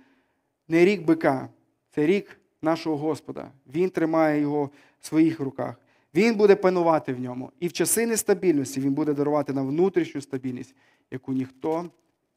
[0.68, 1.50] не рік бика,
[1.90, 3.52] це рік нашого Господа.
[3.74, 5.76] Він тримає його в своїх руках.
[6.16, 7.52] Він буде панувати в ньому.
[7.60, 10.76] І в часи нестабільності він буде дарувати нам внутрішню стабільність,
[11.12, 11.90] яку ніхто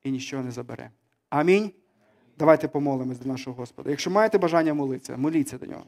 [0.03, 0.91] і нічого не забере.
[1.31, 1.70] Амінь.
[2.39, 3.91] Давайте помолимось до нашого Господа.
[3.91, 5.85] Якщо маєте бажання молитися, моліться до нього.